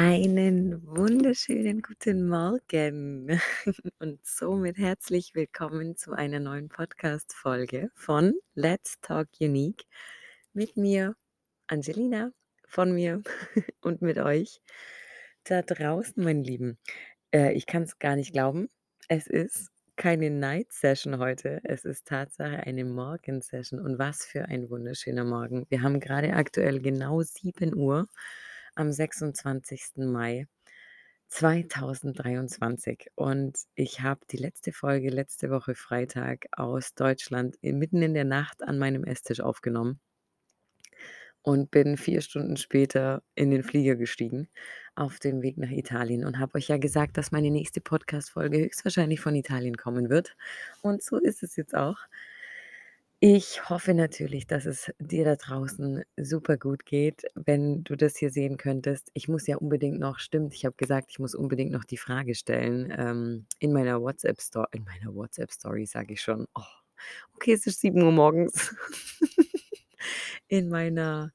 Einen 0.00 0.86
wunderschönen 0.86 1.82
guten 1.82 2.28
Morgen 2.28 3.40
und 3.98 4.24
somit 4.24 4.78
herzlich 4.78 5.34
willkommen 5.34 5.96
zu 5.96 6.12
einer 6.12 6.38
neuen 6.38 6.68
Podcast-Folge 6.68 7.90
von 7.96 8.34
Let's 8.54 9.00
Talk 9.00 9.26
Unique 9.40 9.86
mit 10.52 10.76
mir, 10.76 11.16
Angelina, 11.66 12.30
von 12.68 12.92
mir 12.92 13.24
und 13.80 14.00
mit 14.00 14.18
euch 14.18 14.60
da 15.42 15.62
draußen, 15.62 16.22
meine 16.22 16.44
Lieben. 16.44 16.78
Äh, 17.34 17.54
ich 17.54 17.66
kann 17.66 17.82
es 17.82 17.98
gar 17.98 18.14
nicht 18.14 18.32
glauben. 18.32 18.68
Es 19.08 19.26
ist 19.26 19.68
keine 19.96 20.30
Night 20.30 20.72
Session 20.72 21.18
heute. 21.18 21.58
Es 21.64 21.84
ist 21.84 22.06
Tatsache 22.06 22.58
eine 22.58 22.84
Morgen-Session. 22.84 23.80
Und 23.80 23.98
was 23.98 24.24
für 24.24 24.44
ein 24.44 24.70
wunderschöner 24.70 25.24
Morgen. 25.24 25.66
Wir 25.70 25.82
haben 25.82 25.98
gerade 25.98 26.34
aktuell 26.34 26.80
genau 26.80 27.20
7 27.20 27.74
Uhr 27.74 28.06
am 28.78 28.92
26. 28.92 29.96
Mai 29.96 30.46
2023. 31.28 33.10
Und 33.16 33.58
ich 33.74 34.00
habe 34.00 34.20
die 34.30 34.36
letzte 34.36 34.72
Folge 34.72 35.10
letzte 35.10 35.50
Woche 35.50 35.74
Freitag 35.74 36.46
aus 36.52 36.94
Deutschland 36.94 37.56
mitten 37.60 38.02
in 38.02 38.14
der 38.14 38.24
Nacht 38.24 38.62
an 38.62 38.78
meinem 38.78 39.04
Esstisch 39.04 39.40
aufgenommen 39.40 40.00
und 41.42 41.70
bin 41.70 41.96
vier 41.96 42.20
Stunden 42.20 42.56
später 42.56 43.22
in 43.34 43.50
den 43.50 43.64
Flieger 43.64 43.96
gestiegen 43.96 44.48
auf 44.94 45.18
dem 45.18 45.42
Weg 45.42 45.58
nach 45.58 45.70
Italien 45.70 46.24
und 46.24 46.38
habe 46.38 46.56
euch 46.56 46.68
ja 46.68 46.78
gesagt, 46.78 47.16
dass 47.16 47.32
meine 47.32 47.50
nächste 47.50 47.80
Podcast-Folge 47.80 48.58
höchstwahrscheinlich 48.58 49.20
von 49.20 49.34
Italien 49.34 49.76
kommen 49.76 50.08
wird. 50.08 50.36
Und 50.82 51.02
so 51.02 51.16
ist 51.18 51.42
es 51.42 51.56
jetzt 51.56 51.74
auch. 51.74 51.98
Ich 53.20 53.68
hoffe 53.68 53.94
natürlich, 53.94 54.46
dass 54.46 54.64
es 54.64 54.92
dir 55.00 55.24
da 55.24 55.34
draußen 55.34 56.04
super 56.16 56.56
gut 56.56 56.86
geht, 56.86 57.24
wenn 57.34 57.82
du 57.82 57.96
das 57.96 58.16
hier 58.16 58.30
sehen 58.30 58.58
könntest. 58.58 59.10
Ich 59.12 59.26
muss 59.26 59.48
ja 59.48 59.56
unbedingt 59.56 59.98
noch, 59.98 60.20
stimmt, 60.20 60.54
ich 60.54 60.64
habe 60.64 60.76
gesagt, 60.76 61.10
ich 61.10 61.18
muss 61.18 61.34
unbedingt 61.34 61.72
noch 61.72 61.84
die 61.84 61.96
Frage 61.96 62.36
stellen 62.36 62.94
ähm, 62.96 63.46
in 63.58 63.72
meiner 63.72 64.00
WhatsApp-Story, 64.00 64.68
in 64.70 64.84
meiner 64.84 65.12
WhatsApp-Story 65.12 65.86
sage 65.86 66.12
ich 66.12 66.22
schon. 66.22 66.46
Oh, 66.54 66.62
okay, 67.34 67.54
es 67.54 67.66
ist 67.66 67.80
7 67.80 68.00
Uhr 68.00 68.12
morgens. 68.12 68.76
in 70.48 70.68
meiner 70.68 71.32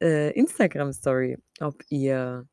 äh, 0.00 0.32
Instagram-Story, 0.32 1.36
ob 1.60 1.82
ihr 1.90 2.46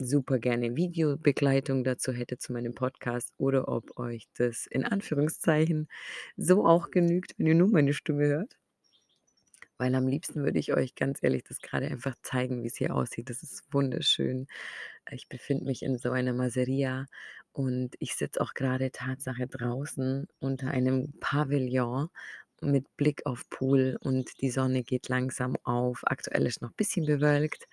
super 0.00 0.38
gerne 0.38 0.76
Videobegleitung 0.76 1.84
dazu 1.84 2.12
hättet 2.12 2.42
zu 2.42 2.52
meinem 2.52 2.74
Podcast 2.74 3.32
oder 3.38 3.68
ob 3.68 3.98
euch 3.98 4.28
das 4.36 4.66
in 4.66 4.84
Anführungszeichen 4.84 5.88
so 6.36 6.66
auch 6.66 6.90
genügt, 6.90 7.34
wenn 7.38 7.46
ihr 7.46 7.54
nur 7.54 7.68
meine 7.68 7.92
Stimme 7.92 8.26
hört. 8.26 8.56
Weil 9.78 9.94
am 9.94 10.08
liebsten 10.08 10.44
würde 10.44 10.58
ich 10.58 10.74
euch 10.74 10.94
ganz 10.94 11.22
ehrlich 11.22 11.44
das 11.44 11.60
gerade 11.60 11.86
einfach 11.86 12.14
zeigen, 12.22 12.62
wie 12.62 12.66
es 12.66 12.76
hier 12.76 12.94
aussieht. 12.94 13.30
Das 13.30 13.42
ist 13.42 13.64
wunderschön. 13.72 14.46
Ich 15.10 15.28
befinde 15.28 15.64
mich 15.64 15.82
in 15.82 15.96
so 15.96 16.10
einer 16.10 16.34
Maseria 16.34 17.06
und 17.52 17.96
ich 17.98 18.14
sitze 18.14 18.40
auch 18.40 18.54
gerade 18.54 18.90
Tatsache 18.90 19.46
draußen 19.46 20.26
unter 20.38 20.70
einem 20.70 21.12
Pavillon 21.20 22.08
mit 22.60 22.94
Blick 22.96 23.24
auf 23.26 23.48
Pool 23.48 23.96
und 24.00 24.40
die 24.42 24.50
Sonne 24.50 24.82
geht 24.82 25.08
langsam 25.08 25.56
auf. 25.64 26.02
Aktuell 26.04 26.46
ist 26.46 26.62
noch 26.62 26.70
ein 26.70 26.76
bisschen 26.76 27.06
bewölkt, 27.06 27.66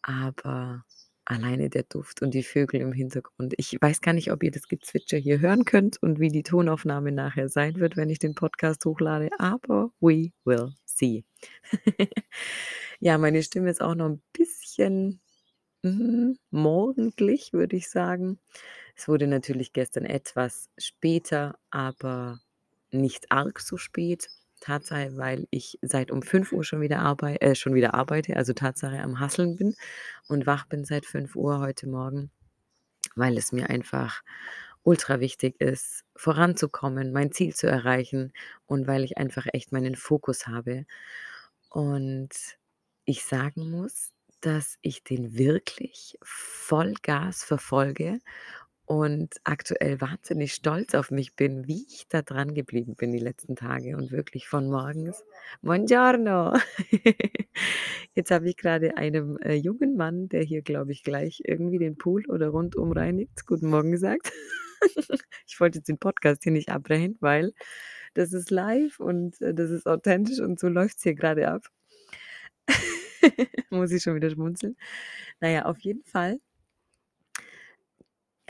aber 0.00 0.84
alleine 1.24 1.70
der 1.70 1.84
Duft 1.84 2.22
und 2.22 2.34
die 2.34 2.42
Vögel 2.42 2.80
im 2.80 2.92
Hintergrund. 2.92 3.54
Ich 3.56 3.76
weiß 3.80 4.00
gar 4.00 4.12
nicht, 4.12 4.32
ob 4.32 4.42
ihr 4.42 4.50
das 4.50 4.68
Gezwitscher 4.68 5.18
hier 5.18 5.40
hören 5.40 5.64
könnt 5.64 6.02
und 6.02 6.20
wie 6.20 6.28
die 6.28 6.42
Tonaufnahme 6.42 7.12
nachher 7.12 7.48
sein 7.48 7.76
wird, 7.76 7.96
wenn 7.96 8.10
ich 8.10 8.18
den 8.18 8.34
Podcast 8.34 8.84
hochlade, 8.84 9.30
aber 9.38 9.90
we 10.00 10.32
will 10.44 10.72
see. 10.84 11.24
ja, 13.00 13.18
meine 13.18 13.42
Stimme 13.42 13.70
ist 13.70 13.82
auch 13.82 13.94
noch 13.94 14.08
ein 14.08 14.22
bisschen 14.32 15.20
mm, 15.82 16.32
morgendlich, 16.50 17.52
würde 17.52 17.76
ich 17.76 17.88
sagen. 17.88 18.38
Es 18.96 19.08
wurde 19.08 19.26
natürlich 19.26 19.72
gestern 19.72 20.04
etwas 20.04 20.70
später, 20.76 21.58
aber 21.70 22.40
nicht 22.90 23.30
arg 23.30 23.60
so 23.60 23.76
spät. 23.76 24.28
Tatsache, 24.62 25.16
weil 25.16 25.46
ich 25.50 25.78
seit 25.82 26.10
um 26.10 26.22
5 26.22 26.52
Uhr 26.52 26.64
schon 26.64 26.80
wieder 26.80 27.00
arbei 27.00 27.36
äh, 27.36 27.54
schon 27.54 27.74
wieder 27.74 27.94
arbeite, 27.94 28.36
also 28.36 28.52
Tatsache 28.54 29.00
am 29.00 29.20
Hasseln 29.20 29.56
bin 29.56 29.74
und 30.28 30.46
wach 30.46 30.66
bin 30.66 30.84
seit 30.84 31.06
5 31.06 31.36
Uhr 31.36 31.60
heute 31.60 31.88
Morgen, 31.88 32.30
weil 33.16 33.36
es 33.38 33.52
mir 33.52 33.70
einfach 33.70 34.22
ultra 34.84 35.20
wichtig 35.20 35.60
ist, 35.60 36.04
voranzukommen, 36.16 37.12
mein 37.12 37.32
Ziel 37.32 37.54
zu 37.54 37.66
erreichen 37.68 38.32
und 38.66 38.86
weil 38.86 39.04
ich 39.04 39.18
einfach 39.18 39.46
echt 39.52 39.72
meinen 39.72 39.96
Fokus 39.96 40.46
habe. 40.46 40.86
Und 41.70 42.30
ich 43.04 43.24
sagen 43.24 43.70
muss, 43.70 44.12
dass 44.40 44.76
ich 44.82 45.04
den 45.04 45.36
wirklich 45.38 46.18
Vollgas 46.22 47.44
verfolge 47.44 48.18
und 48.92 49.40
aktuell 49.44 50.02
wahnsinnig 50.02 50.52
stolz 50.52 50.94
auf 50.94 51.10
mich 51.10 51.34
bin, 51.34 51.66
wie 51.66 51.86
ich 51.88 52.08
da 52.08 52.20
dran 52.20 52.52
geblieben 52.52 52.94
bin 52.94 53.10
die 53.10 53.18
letzten 53.18 53.56
Tage 53.56 53.96
und 53.96 54.12
wirklich 54.12 54.48
von 54.48 54.68
morgens 54.68 55.24
Buongiorno. 55.62 56.58
Jetzt 58.14 58.30
habe 58.30 58.50
ich 58.50 58.56
gerade 58.58 58.98
einem, 58.98 59.38
äh, 59.38 59.54
jungen 59.54 59.96
Mann, 59.96 60.28
der 60.28 60.42
hier, 60.42 60.60
glaube 60.60 60.92
ich, 60.92 61.04
gleich 61.04 61.40
irgendwie 61.44 61.78
den 61.78 61.96
Pool 61.96 62.26
oder 62.28 62.48
rundum 62.48 62.92
reinigt, 62.92 63.46
guten 63.46 63.70
Morgen 63.70 63.92
gesagt. 63.92 64.30
Ich 65.46 65.60
wollte 65.60 65.78
jetzt 65.78 65.88
den 65.88 65.98
Podcast 65.98 66.42
hier 66.42 66.50
nicht 66.50 66.70
abbrechen, 66.70 67.16
weil 67.20 67.52
das 68.14 68.32
ist 68.32 68.50
live 68.50 68.98
und, 68.98 69.40
äh, 69.40 69.54
das 69.54 69.70
ist 69.70 69.86
authentisch 69.86 70.40
und 70.40 70.58
so 70.58 70.66
läuft 70.66 70.96
es 70.96 71.04
hier 71.04 71.14
gerade 71.14 71.46
ab. 71.46 71.62
Muss 73.70 73.92
ich 73.92 74.02
schon 74.02 74.16
wieder 74.16 74.28
schmunzeln. 74.30 74.76
Na 75.40 75.50
ja, 75.50 75.66
auf 75.66 75.78
jeden 75.78 76.02
Fall 76.02 76.40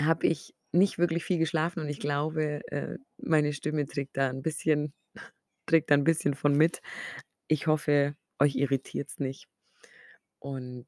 habe 0.00 0.26
ich 0.26 0.54
nicht 0.72 0.98
wirklich 0.98 1.25
viel 1.25 1.38
geschlafen 1.38 1.80
und 1.80 1.88
ich 1.88 2.00
glaube, 2.00 2.62
äh, 2.72 2.98
meine 3.19 3.53
Stimme 3.53 3.86
trägt 3.86 4.16
da 4.16 4.28
ein 4.30 4.42
bisschen 4.42 4.94
trägt 5.66 5.91
da 5.91 5.94
'n 5.97 6.04
bisschen 6.04 6.34
von 6.34 6.54
mit. 6.56 6.80
Ich 7.48 7.66
hoffe, 7.66 8.16
euch 8.41 8.56
irritiert's 8.56 9.19
nicht 9.20 9.48
und 10.41 10.86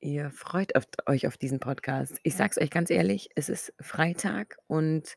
ihr 0.00 0.30
freut 0.32 0.76
auf 0.76 0.84
euch 1.06 1.26
auf 1.26 1.36
diesen 1.38 1.60
Podcast. 1.60 2.18
Ich 2.24 2.36
sage 2.36 2.52
es 2.56 2.62
euch 2.62 2.70
ganz 2.70 2.90
ehrlich, 2.90 3.28
es 3.36 3.48
ist 3.48 3.72
Freitag 3.80 4.56
und 4.66 5.16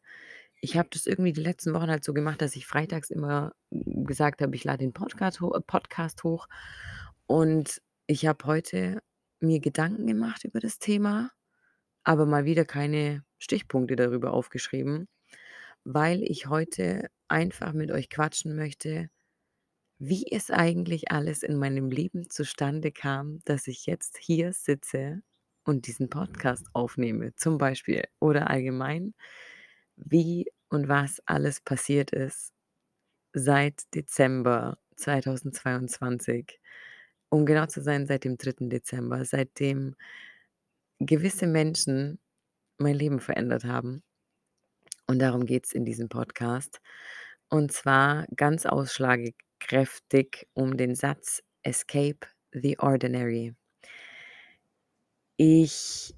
ich 0.62 0.78
habe 0.78 0.90
das 0.92 1.06
irgendwie 1.08 1.34
die 1.34 1.42
letzten 1.42 1.74
Wochen 1.74 1.90
halt 1.90 2.04
so 2.04 2.14
gemacht, 2.14 2.42
dass 2.42 2.56
ich 2.56 2.68
freitags 2.68 3.10
immer 3.12 3.54
gesagt 3.72 4.42
habe, 4.42 4.56
ich 4.56 4.64
lade 4.64 4.80
den 4.80 4.94
Podcast 4.94 5.42
ho 5.42 5.52
Podcast 5.68 6.24
hoch 6.24 6.48
und 7.28 7.82
ich 8.08 8.26
habe 8.28 8.46
heute 8.46 9.02
mir 9.42 9.60
Gedanken 9.60 10.08
gemacht 10.08 10.44
über 10.46 10.60
das 10.60 10.80
Thema 10.80 11.32
aber 12.06 12.26
mal 12.26 12.46
wieder 12.46 12.66
keine 12.66 13.26
Stichpunkte 13.40 13.98
darüber 13.98 14.34
aufgeschrieben, 14.34 15.10
weil 15.84 16.24
ich 16.24 16.48
heute 16.48 17.10
einfach 17.28 17.74
mit 17.74 17.92
euch 17.92 18.10
quatschen 18.10 18.56
möchte, 18.56 19.10
wie 20.00 20.26
es 20.32 20.52
eigentlich 20.52 21.12
alles 21.12 21.44
in 21.44 21.58
meinem 21.58 21.90
Leben 21.90 22.30
zustande 22.30 22.92
kam, 22.92 23.40
dass 23.46 23.68
ich 23.68 23.86
jetzt 23.86 24.18
hier 24.18 24.54
sitze 24.54 25.22
und 25.66 25.88
diesen 25.88 26.10
Podcast 26.10 26.68
aufnehme, 26.74 27.34
zum 27.36 27.58
Beispiel. 27.58 28.04
Oder 28.20 28.50
allgemein, 28.50 29.16
wie 29.96 30.48
und 30.70 30.88
was 30.90 31.22
alles 31.26 31.62
passiert 31.62 32.12
ist 32.12 32.54
seit 33.34 33.84
Dezember 33.94 34.78
2022. 34.96 36.60
Um 37.30 37.46
genau 37.46 37.66
zu 37.68 37.82
sein, 37.82 38.08
seit 38.08 38.24
dem 38.24 38.38
3. 38.38 38.70
Dezember, 38.70 39.26
seitdem 39.26 39.96
gewisse 41.00 41.48
Menschen 41.48 42.20
mein 42.78 42.96
Leben 42.96 43.20
verändert 43.20 43.64
haben. 43.64 44.04
Und 45.08 45.20
darum 45.20 45.46
geht 45.46 45.66
es 45.66 45.74
in 45.74 45.86
diesem 45.86 46.10
Podcast. 46.10 46.82
Und 47.50 47.72
zwar 47.72 48.26
ganz 48.36 48.66
ausschlagkräftig 48.66 50.48
um 50.54 50.78
den 50.78 50.96
Satz 50.96 51.44
Escape 51.62 52.28
the 52.52 52.80
Ordinary. 52.80 53.56
Ich 55.38 56.16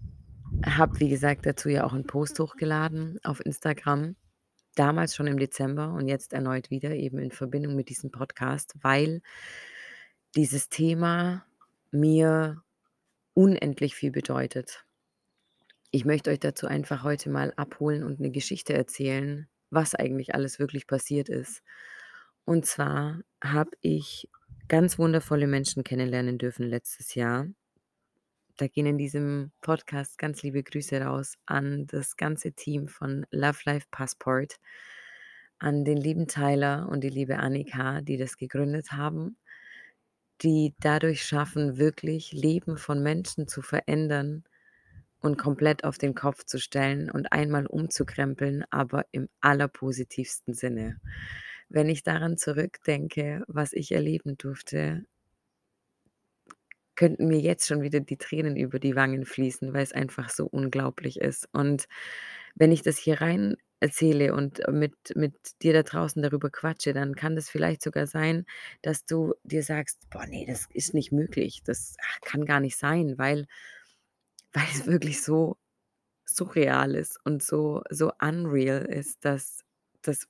habe, 0.66 1.00
wie 1.00 1.10
gesagt, 1.10 1.46
dazu 1.46 1.70
ja 1.70 1.84
auch 1.84 1.94
einen 1.94 2.08
Post 2.08 2.40
hochgeladen 2.40 3.20
auf 3.24 3.46
Instagram, 3.46 4.16
damals 4.76 5.16
schon 5.16 5.28
im 5.28 5.40
Dezember 5.40 5.94
und 5.94 6.08
jetzt 6.08 6.34
erneut 6.34 6.70
wieder 6.70 6.92
eben 6.92 7.18
in 7.18 7.32
Verbindung 7.32 7.76
mit 7.76 7.90
diesem 7.90 8.12
Podcast, 8.12 8.76
weil 8.82 9.22
dieses 10.36 10.70
Thema 10.70 11.46
mir 11.92 12.64
unendlich 13.38 13.94
viel 13.94 14.10
bedeutet. 14.10 14.84
Ich 15.92 16.06
möchte 16.06 16.32
euch 16.32 16.40
dazu 16.40 16.66
einfach 16.66 17.04
heute 17.04 17.30
mal 17.30 17.54
abholen 17.56 18.04
und 18.04 18.20
eine 18.20 18.32
Geschichte 18.32 18.74
erzählen, 18.74 19.48
was 19.70 19.94
eigentlich 19.94 20.34
alles 20.34 20.58
wirklich 20.58 20.88
passiert 20.88 21.30
ist. 21.30 21.62
Und 22.46 22.66
zwar 22.66 23.22
habe 23.44 23.70
ich 23.82 24.28
ganz 24.68 24.98
wundervolle 24.98 25.46
Menschen 25.46 25.84
kennenlernen 25.84 26.40
dürfen 26.40 26.68
letztes 26.68 27.14
Jahr. 27.14 27.46
Da 28.58 28.66
gehen 28.66 28.88
in 28.88 28.98
diesem 28.98 29.52
Podcast 29.62 30.18
ganz 30.18 30.42
liebe 30.42 30.64
Grüße 30.64 31.00
raus 31.00 31.38
an 31.46 31.86
das 31.86 32.18
ganze 32.18 32.54
Team 32.54 32.88
von 32.88 33.28
Love 33.30 33.60
Life 33.66 33.86
Passport, 33.92 34.56
an 35.60 35.86
den 35.86 35.98
lieben 35.98 36.28
Tyler 36.28 36.90
und 36.90 37.04
die 37.04 37.10
liebe 37.10 37.38
Annika, 37.38 38.02
die 38.02 38.18
das 38.18 38.36
gegründet 38.36 38.94
haben 38.94 39.38
die 40.42 40.74
dadurch 40.80 41.24
schaffen, 41.24 41.78
wirklich 41.78 42.32
Leben 42.32 42.78
von 42.78 43.02
Menschen 43.02 43.48
zu 43.48 43.62
verändern 43.62 44.44
und 45.22 45.38
komplett 45.38 45.84
auf 45.84 45.98
den 45.98 46.16
Kopf 46.16 46.46
zu 46.46 46.60
stellen 46.60 47.10
und 47.12 47.32
einmal 47.32 47.66
umzukrempeln, 47.66 48.66
aber 48.70 49.06
im 49.12 49.30
allerpositivsten 49.42 50.54
Sinne. 50.54 51.00
Wenn 51.70 51.90
ich 51.90 52.04
daran 52.04 52.38
zurückdenke, 52.38 53.44
was 53.48 53.74
ich 53.74 53.92
erleben 53.92 54.38
durfte 54.38 55.06
könnten 56.98 57.28
mir 57.30 57.40
jetzt 57.40 57.68
schon 57.68 57.84
wieder 57.84 58.02
die 58.02 58.18
Tränen 58.18 58.58
über 58.58 58.80
die 58.80 58.98
Wangen 58.98 59.26
fließen, 59.26 59.74
weil's 59.74 59.94
einfach 59.94 60.30
so 60.32 60.48
unglaublich 60.48 61.22
ist. 61.22 61.50
Und 61.54 61.88
wenn 62.56 62.72
ich 62.74 62.82
das 62.84 62.98
hier 62.98 63.22
rein 63.22 63.58
erzähle 63.80 64.34
und 64.34 64.62
mit 64.72 64.96
mit 65.16 65.36
dir 65.62 65.74
da 65.74 65.84
draußen 65.84 66.22
darüber 66.24 66.50
quatsche, 66.50 66.94
dann 66.94 67.16
kann 67.16 67.36
das 67.36 67.50
vielleicht 67.50 67.84
sogar 67.84 68.08
sein, 68.08 68.46
dass 68.82 69.06
du 69.06 69.36
dir 69.44 69.64
sagst: 69.64 70.10
„Boah, 70.10 70.26
ne, 70.28 70.46
das 70.48 70.68
ist 70.74 70.94
nicht 70.96 71.12
möglich. 71.12 71.62
Das, 71.66 71.96
ach, 72.02 72.20
kann 72.22 72.46
gar 72.46 72.60
nicht 72.60 72.78
sein“, 72.78 73.18
weil 73.20 73.48
weil's 74.54 74.86
wirklich 74.88 75.22
so 75.22 75.58
surreal 76.26 76.96
ist 76.96 77.20
und 77.26 77.44
so 77.44 77.84
so 77.90 78.12
unreal 78.22 78.86
ist, 78.86 79.26
dass 79.26 79.64
das 80.04 80.28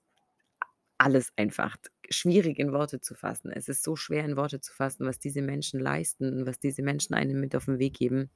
alles 0.98 1.32
einfach 1.38 1.78
schwierig 2.10 2.60
in 2.60 2.72
Worte 2.74 3.02
zu 3.02 3.16
fassen. 3.16 3.52
Es 3.52 3.70
ist 3.70 3.84
so 3.84 3.96
schwer 3.96 4.26
in 4.26 4.38
Worte 4.38 4.62
zu 4.62 4.74
fassen, 4.74 5.06
was 5.06 5.20
diese 5.20 5.42
Menschen 5.42 5.80
leisten 5.80 6.34
und 6.42 6.46
was 6.48 6.60
diese 6.60 6.84
Menschen 6.84 7.16
einem 7.16 7.40
mit 7.40 7.56
auf 7.56 7.68
'n 7.68 7.80
Weg 7.80 7.96
geben. 7.96 8.30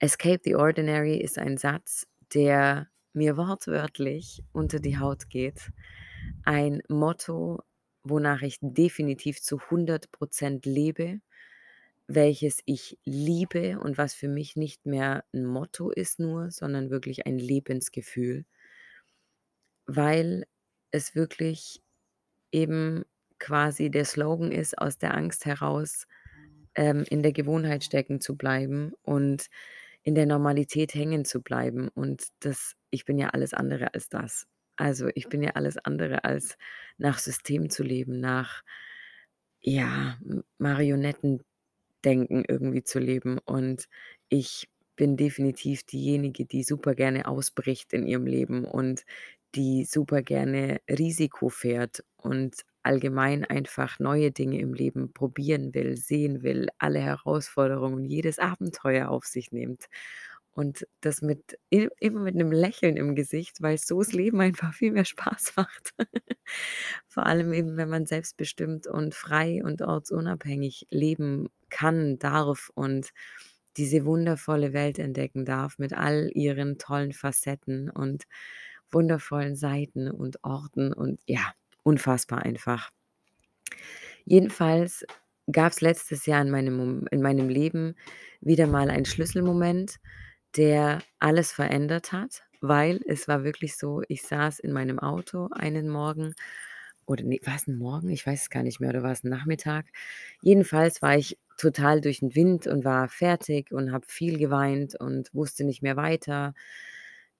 „Escape 0.00 0.40
the 0.44 0.54
ordinary“ 0.56 1.16
ist 1.16 1.38
ein 1.38 1.56
Satz, 1.58 2.06
der 2.34 2.88
mir 3.12 3.36
wortwörtlich 3.36 4.42
unter 4.52 4.80
die 4.80 4.98
Haut 4.98 5.28
geht. 5.30 5.70
Ein 6.44 6.82
Motto, 6.88 7.62
wonach 8.04 8.42
ich 8.42 8.58
definitiv 8.62 9.40
zu 9.42 9.60
100 9.70 10.10
% 10.12 10.66
lebe, 10.66 11.20
welches 12.08 12.60
ich 12.66 12.98
liebe 13.04 13.80
und 13.80 13.98
was 13.98 14.14
für 14.14 14.28
mich 14.28 14.56
nicht 14.56 14.86
mehr 14.86 15.24
'n 15.34 15.46
Motto 15.46 15.90
ist 15.90 16.20
nur, 16.20 16.50
sondern 16.52 16.90
wirklich 16.90 17.26
ein 17.26 17.38
Lebensgefühl. 17.38 18.44
Weil 19.88 20.44
es 20.90 21.14
wirklich 21.14 21.82
eben 22.52 23.04
quasi 23.38 23.90
der 23.90 24.04
Slogan 24.04 24.52
ist, 24.52 24.78
aus 24.78 24.98
der 24.98 25.14
Angst 25.16 25.46
heraus, 25.46 26.06
ähm, 26.74 27.04
in 27.10 27.22
der 27.22 27.32
Gewohnheit 27.32 27.84
stecken 27.84 28.20
zu 28.20 28.36
bleiben 28.36 28.92
und 29.02 29.46
in 30.04 30.14
der 30.14 30.26
Normalität 30.26 30.94
hängen 30.94 31.24
zu 31.24 31.42
bleiben. 31.42 31.88
Und 31.88 32.28
das 32.40 32.76
ich 32.90 33.04
bin 33.04 33.18
ja 33.18 33.30
alles 33.30 33.54
andere 33.54 33.94
als 33.94 34.08
das. 34.08 34.46
Also, 34.76 35.08
ich 35.14 35.28
bin 35.28 35.42
ja 35.42 35.50
alles 35.52 35.78
andere 35.78 36.24
als 36.24 36.56
nach 36.98 37.18
System 37.18 37.70
zu 37.70 37.82
leben, 37.84 38.20
nach, 38.20 38.62
ja, 39.60 40.18
Marionettendenken 40.58 42.44
irgendwie 42.48 42.82
zu 42.84 42.98
leben. 42.98 43.38
Und 43.44 43.88
ich 44.28 44.68
bin 44.96 45.16
definitiv 45.16 45.84
diejenige, 45.84 46.46
die 46.46 46.62
super 46.64 46.94
gerne 46.94 47.26
ausbricht 47.26 47.92
in 47.92 48.06
ihrem 48.06 48.26
Leben 48.26 48.64
und 48.64 49.04
die 49.54 49.84
super 49.84 50.22
gerne 50.22 50.80
Risiko 50.88 51.48
fährt 51.48 52.04
und 52.16 52.56
allgemein 52.82 53.44
einfach 53.44 53.98
neue 54.00 54.30
Dinge 54.32 54.58
im 54.60 54.74
Leben 54.74 55.12
probieren 55.12 55.74
will, 55.74 55.96
sehen 55.96 56.42
will, 56.42 56.68
alle 56.78 57.00
Herausforderungen, 57.00 58.04
jedes 58.04 58.38
Abenteuer 58.38 59.08
auf 59.10 59.24
sich 59.26 59.52
nimmt. 59.52 59.86
Und 60.54 60.86
das 61.00 61.22
mit 61.22 61.58
immer 61.70 62.20
mit 62.20 62.34
'nem 62.34 62.52
Lächeln 62.52 62.96
im 62.98 63.14
Gesicht, 63.14 63.62
weil 63.62 63.78
so 63.78 64.00
das 64.00 64.12
Leben 64.12 64.40
einfach 64.40 64.74
viel 64.74 64.92
mehr 64.92 65.06
Spaß 65.06 65.54
macht. 65.56 65.94
Vor 67.08 67.26
allem 67.26 67.52
eben, 67.52 67.76
wenn 67.76 67.88
man 67.88 68.06
selbstbestimmt 68.06 68.86
und 68.86 69.14
frei 69.14 69.62
und 69.64 69.82
ortsunabhängig 69.82 70.86
leben 70.90 71.48
kann, 71.70 72.18
darf 72.18 72.70
und 72.74 73.10
diese 73.78 74.04
wundervolle 74.04 74.72
Welt 74.74 74.98
entdecken 74.98 75.44
darf 75.46 75.78
mit 75.78 75.94
all 75.94 76.30
ihren 76.34 76.76
tollen 76.78 77.12
Facetten 77.12 77.88
und 77.90 78.24
wundervollen 78.92 79.56
Seiten 79.56 80.10
und 80.10 80.44
Orten 80.44 80.92
und 80.92 81.20
ja, 81.26 81.52
unfassbar 81.84 82.40
einfach. 82.44 82.90
Jedenfalls 84.26 85.04
gab's 85.50 85.80
letztes 85.80 86.26
Jahr 86.26 86.42
in 86.42 86.50
meinem 86.50 87.06
in 87.10 87.22
meinem 87.22 87.48
Leben 87.48 87.94
wieder 88.40 88.66
mal 88.66 88.90
einen 88.90 89.04
Schlüsselmoment, 89.04 89.96
der 90.56 91.00
alles 91.20 91.52
verändert 91.52 92.12
hat, 92.12 92.44
weil 92.60 93.00
es 93.06 93.28
war 93.28 93.44
wirklich 93.44 93.76
so, 93.76 94.02
ich 94.08 94.22
saß 94.22 94.60
in 94.60 94.72
meinem 94.72 94.98
Auto 95.00 95.48
einen 95.52 95.88
Morgen 95.88 96.34
oder 97.06 97.24
ne, 97.24 97.40
war's 97.44 97.68
'n 97.68 97.76
Morgen? 97.78 98.10
Ich 98.10 98.26
weiß 98.26 98.42
es 98.42 98.50
gar 98.50 98.62
nicht 98.64 98.80
mehr 98.80 98.90
oder 98.90 99.02
war's 99.02 99.24
'n 99.24 99.30
Nachmittag? 99.30 99.86
Jedenfalls 100.42 101.02
war 101.02 101.16
ich 101.16 101.38
total 101.58 102.00
durch 102.00 102.22
'n 102.22 102.34
Wind 102.36 102.66
und 102.68 102.84
war 102.84 103.08
fertig 103.08 103.72
und 103.72 103.92
habe 103.92 104.06
viel 104.08 104.38
geweint 104.38 104.96
und 105.00 105.34
wusste 105.34 105.64
nicht 105.64 105.82
mehr 105.82 105.96
weiter. 105.96 106.54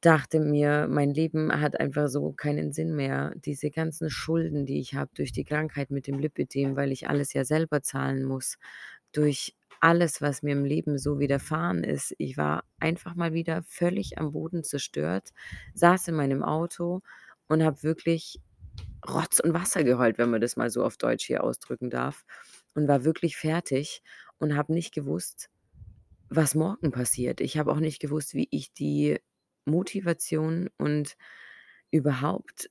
Dachte 0.03 0.41
mir, 0.41 0.89
mein 0.91 1.15
Leben 1.15 1.53
hat 1.61 1.79
einfach 1.79 2.09
so 2.09 2.33
keinen 2.33 2.73
Sinn 2.73 2.97
mehr. 2.97 3.33
Diese 3.37 3.71
ganzen 3.71 4.11
Schulden, 4.11 4.67
die 4.67 4.81
ich 4.81 4.95
habe 4.95 5.11
durch 5.15 5.31
die 5.33 5.45
Krankheit 5.45 5.91
mit 5.93 6.09
dem 6.09 6.19
Lipödem, 6.19 6.75
weil 6.77 6.91
ich 6.91 7.09
alles 7.09 7.33
ja 7.35 7.45
selber 7.45 7.83
zahlen 7.83 8.25
muss, 8.25 8.59
durch 9.13 9.55
alles, 9.81 10.21
was 10.21 10.43
mir 10.43 10.53
im 10.53 10.65
Leben 10.65 10.99
so 10.99 11.21
widerfahren 11.21 11.85
ist. 11.85 12.15
Ich 12.19 12.37
war 12.37 12.65
einfach 12.81 13.15
mal 13.15 13.33
wieder 13.33 13.63
völlig 13.63 14.19
am 14.19 14.33
Boden 14.33 14.65
zerstört, 14.65 15.31
saß 15.75 16.09
in 16.09 16.17
meinem 16.17 16.43
Auto 16.43 17.03
und 17.49 17.63
habe 17.63 17.83
wirklich 17.85 18.41
Rotz 19.09 19.41
und 19.41 19.55
Wasser 19.55 19.85
geheult, 19.85 20.19
wenn 20.19 20.31
man 20.31 20.41
das 20.41 20.57
mal 20.57 20.71
so 20.71 20.85
auf 20.85 20.97
Deutsch 20.97 21.27
hier 21.27 21.45
ausdrücken 21.45 21.91
darf 21.91 22.25
und 22.75 22.89
war 22.89 23.05
wirklich 23.05 23.37
fertig 23.37 24.03
und 24.39 24.57
habe 24.57 24.73
nicht 24.73 24.95
gewusst, 24.95 25.49
was 26.29 26.55
morgen 26.55 26.93
passiert. 26.93 27.41
Ich 27.41 27.59
habe 27.59 27.73
auch 27.73 27.81
nicht 27.81 28.01
gewusst, 28.01 28.35
wie 28.35 28.49
ich 28.51 28.73
die 28.73 29.19
Motivation 29.67 30.69
und 30.79 31.17
überhaupt, 31.93 32.71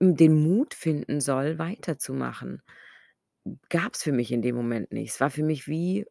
den 0.00 0.42
Mut 0.42 0.74
finden 0.74 1.20
soll, 1.20 1.58
weiterzumachen. 1.58 2.62
Gab's 3.70 4.02
für 4.04 4.12
mich 4.12 4.32
in 4.32 4.42
dem 4.42 4.56
Moment 4.56 4.92
nicht. 4.92 5.10
Es 5.12 5.20
war 5.20 5.30
für 5.30 5.42
mich 5.44 5.68
wie 5.68 6.06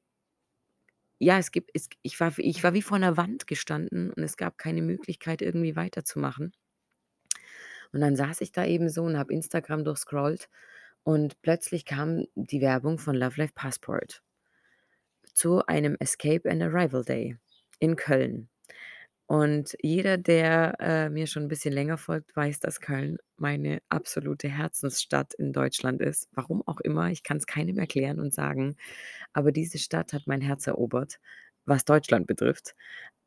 ja, 1.21 1.37
es 1.37 1.51
gibt 1.51 1.71
es 1.73 1.87
ich 2.01 2.19
war 2.19 2.33
ich 2.37 2.63
war 2.63 2.73
wie 2.73 2.81
vor 2.81 2.99
'ner 2.99 3.15
Wand 3.17 3.47
gestanden 3.47 4.11
und 4.11 4.23
es 4.23 4.35
gab 4.37 4.57
keine 4.57 4.81
Möglichkeit, 4.81 5.41
irgendwie 5.41 5.75
weiterzumachen. 5.75 6.51
Und 7.93 8.01
dann 8.01 8.15
saß 8.15 8.41
ich 8.41 8.51
da 8.51 8.65
eben 8.65 8.89
so 8.89 9.03
und 9.03 9.17
habe 9.17 9.33
Instagram 9.33 9.83
durchscrollt 9.83 10.49
und 11.03 11.41
plötzlich 11.41 11.85
kam 11.85 12.25
die 12.35 12.61
Werbung 12.61 12.99
von 12.99 13.15
Love 13.15 13.41
Life 13.41 13.53
Passport 13.55 14.21
zu 15.33 15.65
einem 15.65 15.97
Escape 15.99 16.49
and 16.49 16.61
Arrival 16.63 17.03
Day 17.03 17.37
in 17.79 17.97
Köln. 17.97 18.47
Und 19.29 19.75
jeder, 19.81 20.17
der, 20.17 20.75
äh, 20.79 21.09
mir 21.09 21.25
schon 21.25 21.43
'n 21.45 21.47
bisschen 21.47 21.73
länger 21.73 21.97
folgt, 21.97 22.35
weiß, 22.35 22.59
dass 22.59 22.79
Köln 22.79 23.17
meine 23.37 23.79
absolute 23.89 24.47
Herzensstadt 24.49 25.33
in 25.33 25.51
Deutschland 25.51 25.99
ist. 26.01 26.29
Warum 26.33 26.61
auch 26.67 26.79
immer, 26.81 27.09
ich 27.09 27.23
kann's 27.23 27.47
keinem 27.47 27.79
erklären 27.79 28.19
und 28.19 28.33
sagen, 28.35 28.75
aber 29.33 29.51
diese 29.51 29.79
Stadt 29.79 30.13
hat 30.13 30.23
mein 30.27 30.41
Herz 30.41 30.67
erobert, 30.67 31.19
was 31.65 31.85
Deutschland 31.85 32.27
betrifft, 32.27 32.75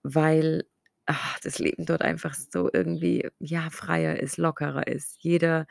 weil, 0.05 0.65
ach, 1.07 1.41
das 1.41 1.59
Leben 1.61 1.87
dort 1.87 2.03
einfach 2.03 2.35
so 2.35 2.71
irgendwie, 2.73 3.29
ja, 3.41 3.71
freier 3.71 4.21
ist, 4.21 4.39
lockerer 4.39 4.87
ist. 4.89 5.17
Jeder 5.21 5.67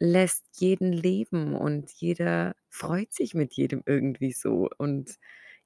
lässt 0.00 0.46
jeden 0.60 0.92
leben 0.94 1.54
und 1.56 1.90
jeder 1.92 2.54
freut 2.70 3.12
sich 3.14 3.34
mit 3.34 3.54
jedem 3.54 3.82
irgendwie 3.86 4.32
so. 4.32 4.68
Und 4.78 5.16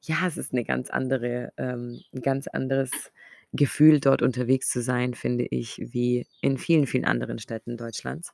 ja, 0.02 0.26
es 0.28 0.38
ist 0.38 0.52
'ne 0.54 0.64
ganz 0.64 0.90
andere 0.90 1.52
ähm, 1.58 2.00
'n 2.14 2.22
ganz 2.22 2.48
anderes 2.48 2.90
Gefühl, 3.54 4.00
dort 4.00 4.22
unterwegs 4.22 4.68
zu 4.70 4.82
sein, 4.82 5.14
finde 5.14 5.46
ich, 5.50 5.78
wie 5.80 6.26
in 6.42 6.58
vielen, 6.58 6.86
vielen 6.86 7.06
anderen 7.06 7.38
Städten 7.40 7.76
Deutschlands. 7.78 8.32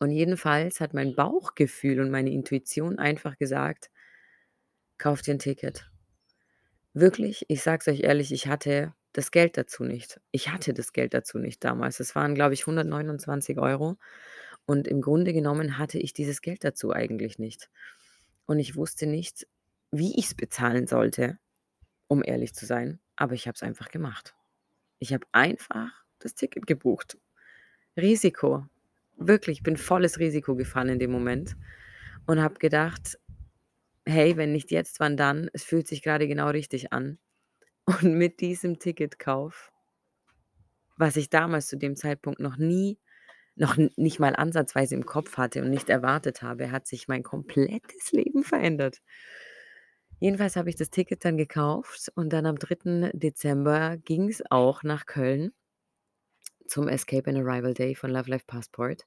Und 0.00 0.10
jedenfalls 0.10 0.80
hat 0.80 0.94
mein 0.94 1.14
Bauchgefühl 1.16 2.00
und 2.00 2.10
meine 2.10 2.30
Intuition 2.32 2.98
einfach 2.98 3.38
gesagt: 3.38 3.90
„Kauf 4.98 5.20
dir 5.22 5.32
'n 5.34 5.38
Ticket.“ 5.38 5.90
Wirklich, 6.94 7.44
ich 7.48 7.62
sage 7.62 7.82
es 7.82 7.88
euch 7.88 8.00
ehrlich, 8.04 8.32
ich 8.32 8.46
hatte 8.46 8.94
das 9.12 9.30
Geld 9.30 9.56
dazu 9.56 9.84
nicht. 9.84 10.20
Ich 10.30 10.48
hatte 10.50 10.72
das 10.74 10.92
Geld 10.92 11.14
dazu 11.14 11.38
nicht 11.38 11.62
damals. 11.64 12.00
Es 12.00 12.14
waren, 12.14 12.34
glaube 12.34 12.54
ich, 12.54 12.66
129 12.66 13.58
€ 13.58 13.96
und 14.66 14.88
im 14.88 15.00
Grunde 15.02 15.32
genommen 15.32 15.78
hatte 15.78 15.98
ich 15.98 16.12
dieses 16.14 16.40
Geld 16.42 16.64
dazu 16.64 16.92
eigentlich 16.92 17.38
nicht. 17.38 17.68
Und 18.46 18.58
ich 18.58 18.76
wusste 18.76 19.06
nicht, 19.06 19.46
wie 19.92 20.16
ich's 20.18 20.34
bezahlen 20.34 20.86
sollte, 20.86 21.38
um 22.08 22.22
ehrlich 22.24 22.54
zu 22.54 22.66
sein, 22.66 23.00
aber 23.16 23.34
ich 23.34 23.46
habe 23.46 23.54
es 23.56 23.62
einfach 23.62 23.88
gemacht. 23.88 24.34
Ich 24.98 25.14
habe 25.14 25.26
einfach 25.32 25.90
das 26.20 26.34
Ticket 26.34 26.66
gebucht. 26.66 27.18
Risiko. 27.96 28.66
Wirklich, 29.16 29.62
bin 29.62 29.76
volles 29.76 30.18
Risiko 30.18 30.56
gefahren 30.56 30.90
in 30.90 30.98
dem 30.98 31.12
Moment 31.12 31.56
und 32.26 32.42
habe 32.42 32.56
gedacht: 32.56 33.18
„Hey, 34.06 34.36
wenn 34.36 34.52
nicht 34.52 34.70
jetzt, 34.70 35.00
wann 35.00 35.16
dann? 35.16 35.50
Es 35.52 35.64
fühlt 35.64 35.88
sich 35.88 36.02
grade 36.02 36.28
genau 36.28 36.48
richtig 36.50 36.92
an.“ 36.92 37.18
Und 37.86 38.14
mit 38.18 38.40
diesem 38.40 38.78
Ticketkauf 38.80 39.72
was 40.96 41.16
ich 41.16 41.30
damals 41.30 41.68
zu 41.68 41.76
dem 41.76 41.96
Zeitpunkt 41.96 42.40
noch 42.40 42.56
nie 42.56 42.98
noch 43.58 43.78
nicht 43.96 44.20
mal 44.20 44.36
ansatzweise 44.36 44.94
im 44.94 45.06
Kopf 45.06 45.38
hatte 45.38 45.62
und 45.62 45.70
nicht 45.70 45.88
erwartet 45.88 46.42
habe, 46.42 46.70
hat 46.72 46.86
sich 46.86 47.08
mein 47.08 47.22
komplettes 47.22 48.12
Leben 48.12 48.44
verändert. 48.44 49.00
Jedenfalls 50.22 50.56
habe 50.56 50.70
ich 50.70 50.76
das 50.76 50.88
Ticket 50.90 51.24
dann 51.26 51.36
gekauft 51.36 52.10
und 52.14 52.32
dann 52.32 52.46
am 52.46 52.58
3. 52.58 53.10
Dezember 53.12 53.98
ging's 53.98 54.42
auch 54.50 54.82
nach 54.82 55.04
Köln 55.04 55.52
zum 56.66 56.88
Escape 56.88 57.28
and 57.28 57.38
Arrival 57.38 57.74
Day 57.74 57.94
von 57.94 58.10
Love 58.10 58.30
Life 58.30 58.44
Passport. 58.46 59.04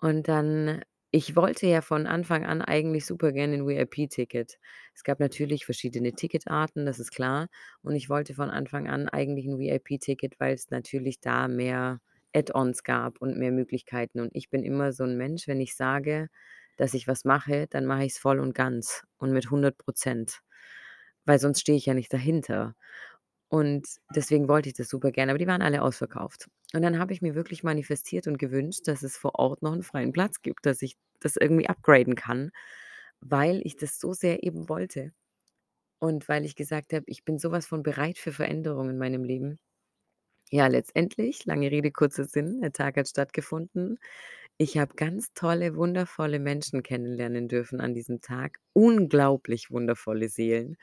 Und 0.00 0.28
dann 0.28 0.82
ich 1.12 1.36
wollte 1.36 1.66
ja 1.66 1.80
von 1.82 2.06
Anfang 2.06 2.44
an 2.44 2.60
eigentlich 2.62 3.06
super 3.06 3.32
gerne 3.32 3.54
'n 3.56 3.66
VIP-Ticket. 3.66 4.58
Es 4.94 5.04
gab 5.04 5.20
natürlich 5.20 5.64
verschiedene 5.64 6.12
Ticketarten, 6.12 6.84
das 6.86 6.98
ist 7.00 7.12
klar. 7.12 7.48
Und 7.82 7.94
ich 7.96 8.10
wollte 8.10 8.34
von 8.34 8.50
Anfang 8.50 8.88
an 8.88 9.08
eigentlich 9.08 9.46
'n 9.46 9.58
VIP-Ticket, 9.58 10.38
weil's 10.40 10.70
natürlich 10.70 11.20
da 11.20 11.48
mehr 11.48 12.00
Add-ons 12.34 12.82
gab 12.84 13.20
und 13.22 13.38
mehr 13.38 13.52
Möglichkeiten. 13.52 14.20
Und 14.20 14.30
ich 14.34 14.50
bin 14.50 14.64
immer 14.64 14.92
so 14.92 15.04
'n 15.04 15.16
Mensch, 15.16 15.48
wenn 15.48 15.60
ich 15.60 15.76
sage, 15.76 16.28
dass 16.76 16.94
ich 16.94 17.08
was 17.08 17.24
mache, 17.24 17.66
dann 17.70 17.86
mache 17.86 18.04
ich's 18.04 18.18
voll 18.18 18.40
und 18.40 18.54
ganz 18.54 19.04
und 19.18 19.32
mit 19.32 19.50
100 19.50 19.76
%, 19.86 20.40
weil 21.26 21.38
sonst 21.40 21.60
stehe 21.62 21.78
ich 21.78 21.86
ja 21.86 21.94
nicht 21.94 22.12
dahinter. 22.12 22.74
Und 23.50 23.86
deswegen 24.14 24.48
wollte 24.48 24.68
ich 24.70 24.74
das 24.76 24.88
super 24.90 25.12
gerne, 25.12 25.32
aber 25.32 25.38
die 25.38 25.46
waren 25.48 25.62
alle 25.62 25.82
ausverkauft. 25.82 26.48
Und 26.74 26.82
dann 26.82 26.98
habe 27.00 27.12
ich 27.14 27.22
mir 27.22 27.34
wirklich 27.36 27.62
manifestiert 27.64 28.26
und 28.28 28.38
gewünscht, 28.38 28.88
dass 28.88 29.02
es 29.04 29.16
vor 29.18 29.36
Ort 29.36 29.62
noch 29.62 29.74
'n 29.74 29.82
freien 29.84 30.12
Platz 30.12 30.42
gibt, 30.42 30.66
dass 30.66 30.82
ich 30.82 30.96
das 31.20 31.36
irgendwie 31.36 31.68
upgraden 31.68 32.16
kann, 32.16 32.50
weil 33.20 33.60
ich 33.64 33.76
das 33.76 33.98
so 34.00 34.14
sehr 34.14 34.42
eben 34.44 34.68
wollte. 34.70 35.12
Und 36.00 36.28
weil 36.28 36.44
ich 36.46 36.56
gesagt 36.56 36.92
habe, 36.94 37.04
ich 37.08 37.24
bin 37.24 37.38
so 37.40 37.52
was 37.52 37.66
von 37.68 37.82
bereit 37.84 38.18
für 38.18 38.32
Veränderung 38.32 38.90
in 38.90 38.98
meinem 38.98 39.24
Leben. 39.24 39.58
Ja, 40.52 40.68
letztendlich, 40.68 41.44
lange 41.46 41.70
Rede, 41.72 41.92
kurzer 41.92 42.24
Sinn, 42.26 42.60
der 42.62 42.72
Tag 42.74 42.96
hat 42.98 43.08
stattgefunden. 43.08 43.98
Ich 44.60 44.78
habe 44.78 44.94
ganz 44.94 45.34
tolle, 45.34 45.76
wundervolle 45.76 46.38
Menschen 46.38 46.82
kennenlernen 46.82 47.46
dürfen 47.46 47.80
an 47.80 47.92
diesem 47.92 48.22
Tag, 48.22 48.58
unglaublich 48.72 49.70
wundervolle 49.70 50.28
Seelen, 50.30 50.76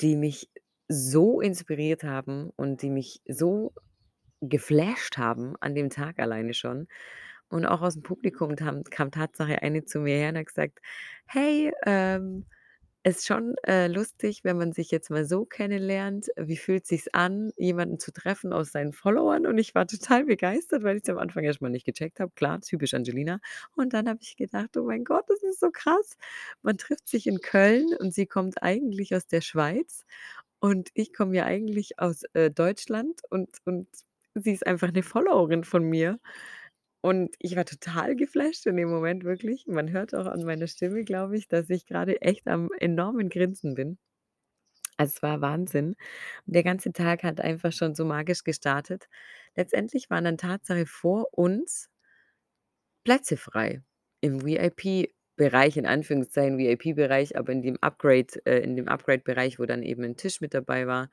die 0.00 0.16
mich 0.16 0.50
so 0.88 1.40
inspiriert 1.42 2.04
haben 2.04 2.50
und 2.56 2.80
die 2.82 2.88
mich 2.90 3.20
so 3.28 3.74
geflasht 4.40 5.18
haben 5.18 5.56
an 5.60 5.74
dem 5.74 5.90
Tag 5.90 6.18
alleine 6.20 6.54
schon. 6.54 6.88
Und 7.48 7.66
auch 7.66 7.82
aus'm 7.82 8.02
Publikum 8.02 8.56
tam 8.56 8.82
kam 8.84 9.10
Tatsache 9.10 9.62
eine 9.62 9.84
zu 9.84 10.00
mir 10.00 10.16
her 10.16 10.30
und 10.30 10.38
hat 10.38 10.46
gesagt: 10.46 10.80
„Hey, 11.26 11.72
ähm, 11.86 12.46
ist 13.06 13.26
schon, 13.26 13.54
äh, 13.66 13.86
lustig, 13.88 14.44
wenn 14.44 14.58
man 14.58 14.72
sich 14.72 14.90
jetzt 14.90 15.10
mal 15.10 15.24
so 15.24 15.44
kennenlernt. 15.46 16.28
Wie 16.36 16.56
fühlt 16.56 16.86
sich's 16.86 17.08
an, 17.12 17.52
jemanden 17.56 17.98
zu 18.00 18.12
treffen 18.12 18.52
aus 18.52 18.72
seinen 18.72 18.92
Followern?“ 18.92 19.46
Und 19.46 19.58
ich 19.58 19.74
war 19.74 19.86
total 19.86 20.24
begeistert, 20.24 20.82
weil 20.84 20.96
ich's 20.98 21.08
am 21.08 21.18
Anfang 21.18 21.44
erst 21.44 21.62
mal 21.62 21.70
nicht 21.70 21.86
gecheckt 21.86 22.20
habe. 22.20 22.32
Klar, 22.36 22.60
typisch 22.60 22.94
Angelina. 22.94 23.40
Und 23.76 23.94
dann 23.94 24.08
habe 24.08 24.18
ich 24.22 24.36
gedacht: 24.36 24.76
„Oh 24.76 24.84
mein 24.84 25.04
Gott, 25.04 25.24
das 25.28 25.42
ist 25.42 25.60
so 25.60 25.70
krass.“ 25.72 26.16
Man 26.62 26.78
trifft 26.78 27.08
sich 27.08 27.26
in 27.26 27.40
Köln 27.40 27.86
und 27.98 28.12
sie 28.14 28.26
kommt 28.26 28.62
eigentlich 28.62 29.14
aus 29.14 29.26
der 29.28 29.40
Schweiz 29.42 30.04
und 30.60 30.90
ich 30.94 31.12
komme 31.14 31.36
ja 31.36 31.44
eigentlich 31.46 31.98
aus, 32.00 32.24
äh, 32.34 32.50
Deutschland 32.50 33.20
und 33.30 33.50
und 33.64 33.88
sie 34.34 34.52
ist 34.52 34.66
einfach 34.66 34.92
'ne 34.92 35.02
Followerin 35.02 35.64
von 35.64 35.84
mir. 35.84 36.18
Und 37.06 37.36
ich 37.38 37.54
war 37.54 37.64
total 37.64 38.16
geflasht 38.16 38.66
in 38.66 38.76
dem 38.76 38.88
Moment, 38.90 39.22
wirklich. 39.22 39.64
Man 39.68 39.92
hört 39.92 40.12
auch 40.12 40.26
an 40.26 40.42
meiner 40.44 40.66
Stimme, 40.66 41.04
glaube 41.04 41.36
ich, 41.36 41.46
dass 41.46 41.70
ich 41.70 41.86
grade 41.86 42.20
echt 42.20 42.48
am 42.48 42.68
enormen 42.80 43.28
Grinsen 43.28 43.74
bin. 43.76 43.96
Also, 44.98 45.14
es 45.16 45.22
war 45.22 45.40
Wahnsinn. 45.42 45.94
Der 46.46 46.62
ganze 46.62 46.92
Tag 46.92 47.22
hat 47.22 47.40
einfach 47.40 47.72
schon 47.72 47.94
so 47.94 48.04
magisch 48.04 48.44
gestartet. 48.44 49.08
Letztendlich 49.54 50.08
waren 50.10 50.24
dann 50.24 50.38
Tatsache 50.38 50.86
vor 50.86 51.28
uns 51.38 51.88
Plätze 53.06 53.36
frei 53.36 53.82
im 54.20 54.44
VIP-Bereich, 54.44 55.76
in 55.76 55.86
Anführungszeichen 55.86 56.58
VIP-Bereich, 56.58 57.36
aber 57.38 57.52
in 57.52 57.62
dem 57.62 57.76
Upgrade 57.80 58.44
äh, 58.46 58.58
in 58.64 58.74
dem 58.74 58.88
Upgrade-Bereich, 58.88 59.60
wo 59.60 59.64
dann 59.64 59.82
eben 59.84 60.02
'n 60.02 60.16
Tisch 60.16 60.40
mit 60.40 60.54
dabei 60.54 60.88
war 60.88 61.08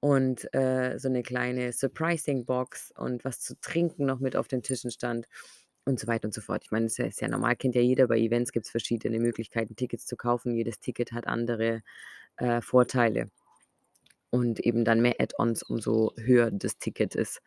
und, 0.00 0.52
äh, 0.54 0.98
so 0.98 1.08
'ne 1.08 1.22
kleine 1.22 1.72
Surprising-Box 1.72 2.92
und 2.96 3.24
was 3.24 3.40
zu 3.40 3.54
trinken 3.60 4.06
noch 4.06 4.20
mit 4.20 4.36
auf 4.36 4.48
den 4.48 4.62
Tischen 4.62 4.90
stand 4.92 5.26
und 5.86 6.00
so 6.00 6.06
weiter 6.08 6.26
und 6.26 6.34
so 6.34 6.40
fort. 6.42 6.64
Ich 6.64 6.70
meine, 6.72 6.88
ja 6.96 7.06
ist 7.06 7.20
ja 7.20 7.28
normal, 7.28 7.56
kennt 7.56 7.74
ja 7.76 7.80
jeder, 7.82 8.08
bei 8.08 8.18
Events 8.18 8.52
gibt's 8.52 8.70
verschiedene 8.70 9.18
Möglichkeiten, 9.20 9.76
Tickets 9.76 10.06
zu 10.06 10.16
kaufen. 10.16 10.54
Jedes 10.54 10.80
Ticket 10.80 11.12
hat 11.12 11.26
andere, 11.28 11.82
äh, 12.38 12.60
Vorteile 12.62 13.30
und 14.32 14.60
eben 14.60 14.84
dann 14.84 15.00
mehr 15.00 15.16
Add-ons, 15.20 15.62
umso 15.62 16.12
höher 16.18 16.50
das 16.50 16.78
Ticket 16.78 17.14
ist. 17.14 17.40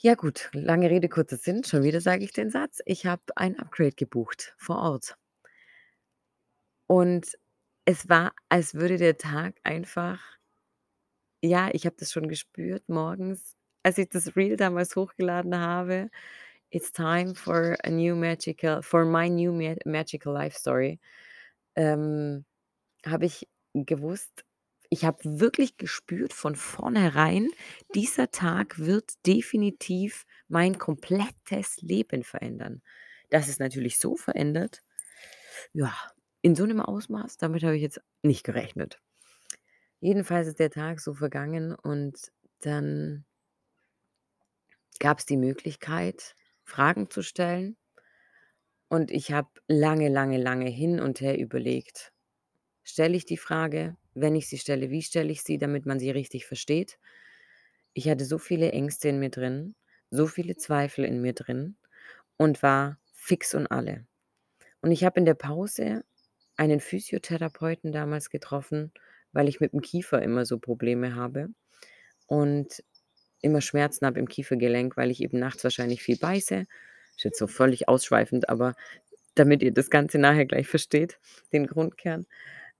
Ja 0.00 0.14
gut, 0.14 0.50
lange 0.52 0.90
Rede, 0.90 1.08
kurzer 1.08 1.38
Sinn, 1.38 1.64
schon 1.64 1.82
wieder 1.82 2.02
sage 2.02 2.22
ich 2.22 2.32
den 2.32 2.50
Satz. 2.50 2.80
Ich 2.84 3.06
habe 3.06 3.22
ein 3.34 3.58
Upgrade 3.58 3.92
gebucht 3.96 4.54
vor 4.58 4.76
Ort. 4.76 5.16
Und 6.90 7.26
es 7.84 8.08
war, 8.08 8.32
als 8.48 8.74
würde 8.74 8.96
der 8.96 9.16
Tag 9.18 9.54
einfach 9.64 10.20
ja, 11.46 11.70
ich 11.72 11.86
habe 11.86 11.96
das 11.98 12.12
schon 12.12 12.28
gespürt 12.28 12.88
morgens, 12.88 13.56
als 13.82 13.98
ich 13.98 14.08
das 14.10 14.36
Reel 14.36 14.56
damals 14.56 14.96
hochgeladen 14.96 15.56
habe. 15.58 16.10
It's 16.70 16.92
time 16.92 17.34
for 17.34 17.76
a 17.84 17.90
new 17.90 18.16
magical 18.16 18.82
for 18.82 19.04
my 19.06 19.28
new 19.30 19.52
ma 19.52 19.74
magical 19.86 20.32
life 20.34 20.58
story. 20.58 21.00
Ähm, 21.76 22.44
habe 23.06 23.26
ich 23.26 23.48
gewusst 23.74 24.44
ich 24.90 25.04
habe 25.06 25.18
wirklich 25.24 25.76
gespürt 25.78 26.32
von 26.34 26.56
vornherein, 26.56 27.50
dieser 27.94 28.30
Tag 28.30 28.78
wird 28.78 29.14
definitiv 29.26 30.26
mein 30.48 30.78
komplettes 30.78 31.78
Leben 31.82 32.24
verändern. 32.24 32.82
Dass 33.30 33.48
es 33.48 33.58
natürlich 33.60 33.98
so 34.00 34.16
verändert, 34.16 34.82
ja, 35.74 35.94
in 36.42 36.56
so 36.56 36.66
'nem 36.66 36.80
Ausmaß, 36.80 37.38
damit 37.38 37.62
habe 37.64 37.76
ich 37.76 37.82
jetzt 37.82 38.00
nicht 38.22 38.44
gerechnet. 38.44 39.00
Jedenfalls 40.00 40.48
ist 40.48 40.58
der 40.60 40.70
Tag 40.70 41.00
so 41.00 41.14
vergangen 41.14 41.74
und 41.74 42.32
dann 42.60 43.24
gab's 44.98 45.26
die 45.26 45.36
Möglichkeit, 45.36 46.34
Fragen 46.64 47.10
zu 47.10 47.22
stellen. 47.22 47.76
Und 48.88 49.10
ich 49.10 49.32
habe 49.32 49.48
lange, 49.68 50.08
lange, 50.08 50.38
lange 50.38 50.68
hin 50.68 51.00
und 51.00 51.20
her 51.20 51.38
überlegt. 51.38 52.12
Stelle 52.84 53.16
ich 53.16 53.26
die 53.26 53.36
Frage? 53.36 53.96
Wenn 54.14 54.36
ich 54.36 54.48
sie 54.48 54.58
stelle, 54.58 54.90
wie 54.90 55.02
stelle 55.02 55.32
ich 55.32 55.42
sie, 55.42 55.58
damit 55.58 55.86
man 55.86 55.98
sie 55.98 56.10
richtig 56.10 56.46
versteht? 56.46 56.98
Ich 57.94 58.08
hatte 58.08 58.24
so 58.24 58.38
viele 58.38 58.72
Ängste 58.72 59.08
in 59.08 59.18
mir 59.18 59.30
drin, 59.30 59.74
so 60.10 60.26
viele 60.26 60.56
Zweifel 60.56 61.04
in 61.04 61.20
mir 61.20 61.32
drin 61.32 61.76
und 62.36 62.62
war 62.62 62.98
fix 63.12 63.54
und 63.54 63.66
alle. 63.66 64.06
Und 64.82 64.92
ich 64.92 65.04
habe 65.04 65.18
in 65.18 65.26
der 65.26 65.34
Pause 65.34 66.04
einen 66.56 66.80
Physiotherapeuten 66.80 67.92
damals 67.92 68.30
getroffen, 68.30 68.92
weil 69.36 69.48
ich 69.48 69.58
mit'm 69.58 69.82
Kiefer 69.82 70.22
immer 70.22 70.46
so 70.46 70.58
Probleme 70.58 71.14
habe 71.14 71.48
und 72.26 72.82
immer 73.42 73.60
Schmerzen 73.60 74.06
habe 74.06 74.18
im 74.18 74.28
Kiefergelenk, 74.28 74.96
weil 74.96 75.10
ich 75.10 75.22
eben 75.22 75.38
nachts 75.38 75.62
wahrscheinlich 75.62 76.02
viel 76.02 76.16
beiße. 76.16 76.64
Ist 77.16 77.24
jetzt 77.24 77.38
so 77.38 77.46
völlig 77.46 77.86
ausschweifend, 77.86 78.48
aber 78.48 78.74
damit 79.34 79.62
ihr 79.62 79.72
das 79.72 79.90
Ganze 79.90 80.18
nachher 80.18 80.46
gleich 80.46 80.66
versteht, 80.68 81.18
den 81.52 81.66
Grundkern. 81.66 82.26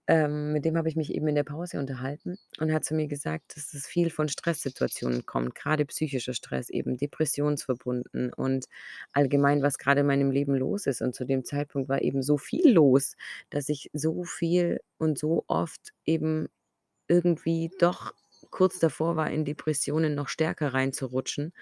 Ähm, 0.09 0.53
mit 0.53 0.63
dem 0.63 0.77
habe 0.77 0.87
ich 0.87 0.95
mich 0.95 1.13
eben 1.13 1.27
in 1.27 1.35
der 1.35 1.43
Pause 1.43 1.79
unterhalten 1.79 2.37
und 2.59 2.71
hat 2.73 2.85
zu 2.85 2.95
mir 2.95 3.07
gesagt, 3.07 3.57
dass 3.57 3.73
es 3.73 3.87
viel 3.87 4.09
von 4.09 4.29
Stresssituationen 4.29 5.25
kommt, 5.25 5.53
grade 5.55 5.85
psychischer 5.85 6.33
Stress, 6.33 6.69
eben 6.69 6.95
depressionsverbunden 6.97 8.31
und 8.33 8.67
allgemein, 9.11 9.61
was 9.61 9.77
grade 9.77 10.01
in 10.01 10.07
meinem 10.07 10.31
Leben 10.31 10.55
los 10.55 10.85
ist. 10.87 11.01
Und 11.01 11.13
zu 11.13 11.25
dem 11.25 11.43
Zeitpunkt 11.43 11.89
war 11.89 12.01
eben 12.01 12.23
so 12.23 12.37
viel 12.37 12.71
los, 12.71 13.15
dass 13.49 13.67
ich 13.67 13.89
so 13.93 14.23
viel 14.23 14.79
und 14.97 15.17
so 15.19 15.43
oft 15.47 15.91
eben 16.05 16.47
irgendwie 17.07 17.71
doch 17.79 18.13
kurz 18.51 18.79
davor 18.79 19.15
war, 19.17 19.31
in 19.31 19.45
Depressionen 19.45 20.15
noch 20.15 20.29
stärker 20.29 20.73
reinzurutschen. 20.73 21.53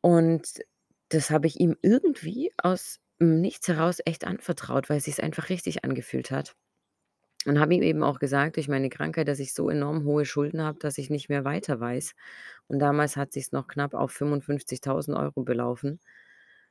Und 0.00 0.60
das 1.08 1.30
habe 1.30 1.46
ich 1.46 1.58
ihm 1.60 1.76
irgendwie 1.82 2.52
aus'm 2.62 2.98
Nichts 3.18 3.68
heraus 3.68 3.98
echt 4.04 4.24
anvertraut, 4.26 4.90
weil 4.90 4.96
es 4.98 5.04
sich 5.04 5.22
einfach 5.22 5.48
richtig 5.48 5.84
angefühlt 5.84 6.30
hat. 6.32 6.56
Und 7.46 7.58
habe 7.58 7.74
ihm 7.74 7.82
eben 7.82 8.02
auch 8.02 8.18
gesagt, 8.20 8.56
durch 8.56 8.68
meine 8.68 8.88
Krankheit, 8.88 9.28
dass 9.28 9.40
ich 9.40 9.52
so 9.54 9.68
enorm 9.68 10.04
hohe 10.04 10.24
Schulden 10.24 10.62
habe, 10.62 10.78
dass 10.78 10.98
ich 10.98 11.10
nicht 11.10 11.28
mehr 11.28 11.44
weiter 11.44 11.80
weiß. 11.80 12.14
Und 12.68 12.78
damals 12.78 13.16
hat 13.16 13.32
sich's 13.32 13.52
noch 13.52 13.66
knapp 13.68 13.94
auf 13.94 14.12
55.000 14.12 15.16
€ 15.16 15.42
belaufen 15.44 16.00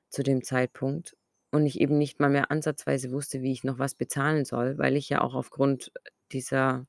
zu 0.10 0.24
dem 0.24 0.44
Zeitpunkt 0.44 1.16
und 1.52 1.66
ich 1.66 1.80
eben 1.82 1.98
nicht 1.98 2.20
mal 2.20 2.30
mehr 2.30 2.52
ansatzweise 2.52 3.12
wusste, 3.12 3.42
wie 3.42 3.52
ich 3.52 3.64
noch 3.64 3.80
was 3.80 3.96
bezahlen 3.96 4.46
soll, 4.46 4.78
weil 4.78 4.96
ich 4.98 5.10
ja 5.10 5.22
auch 5.22 5.36
aufgrund 5.36 5.92
dieser 6.32 6.86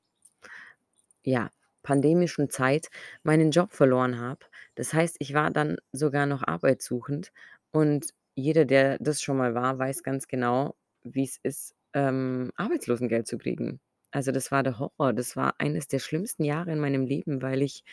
ja, 1.23 1.49
pandemischen 1.83 2.49
Zeit 2.49 2.89
meinen 3.23 3.51
Job 3.51 3.73
verloren 3.73 4.19
habe. 4.19 4.45
Das 4.75 4.93
heißt, 4.93 5.17
ich 5.19 5.33
war 5.33 5.51
dann 5.51 5.77
sogar 5.91 6.25
noch 6.25 6.43
arbeitssuchend 6.45 7.31
und 7.71 8.13
jeder, 8.35 8.65
der 8.65 8.97
das 8.99 9.21
schon 9.21 9.37
mal 9.37 9.53
war, 9.55 9.77
weiß 9.77 10.03
ganz 10.03 10.27
genau, 10.27 10.75
wie's 11.03 11.39
ist, 11.43 11.75
ähm, 11.93 12.51
Arbeitslosengeld 12.55 13.27
zu 13.27 13.37
kriegen. 13.37 13.79
Also, 14.11 14.31
das 14.31 14.51
war 14.51 14.63
der 14.63 14.79
Horror. 14.79 15.13
Das 15.13 15.35
war 15.35 15.55
eines 15.59 15.87
der 15.87 15.99
schlimmsten 15.99 16.43
Jahre 16.43 16.71
in 16.71 16.79
meinem 16.79 17.05
Leben, 17.05 17.41
weil 17.41 17.61
ich 17.63 17.83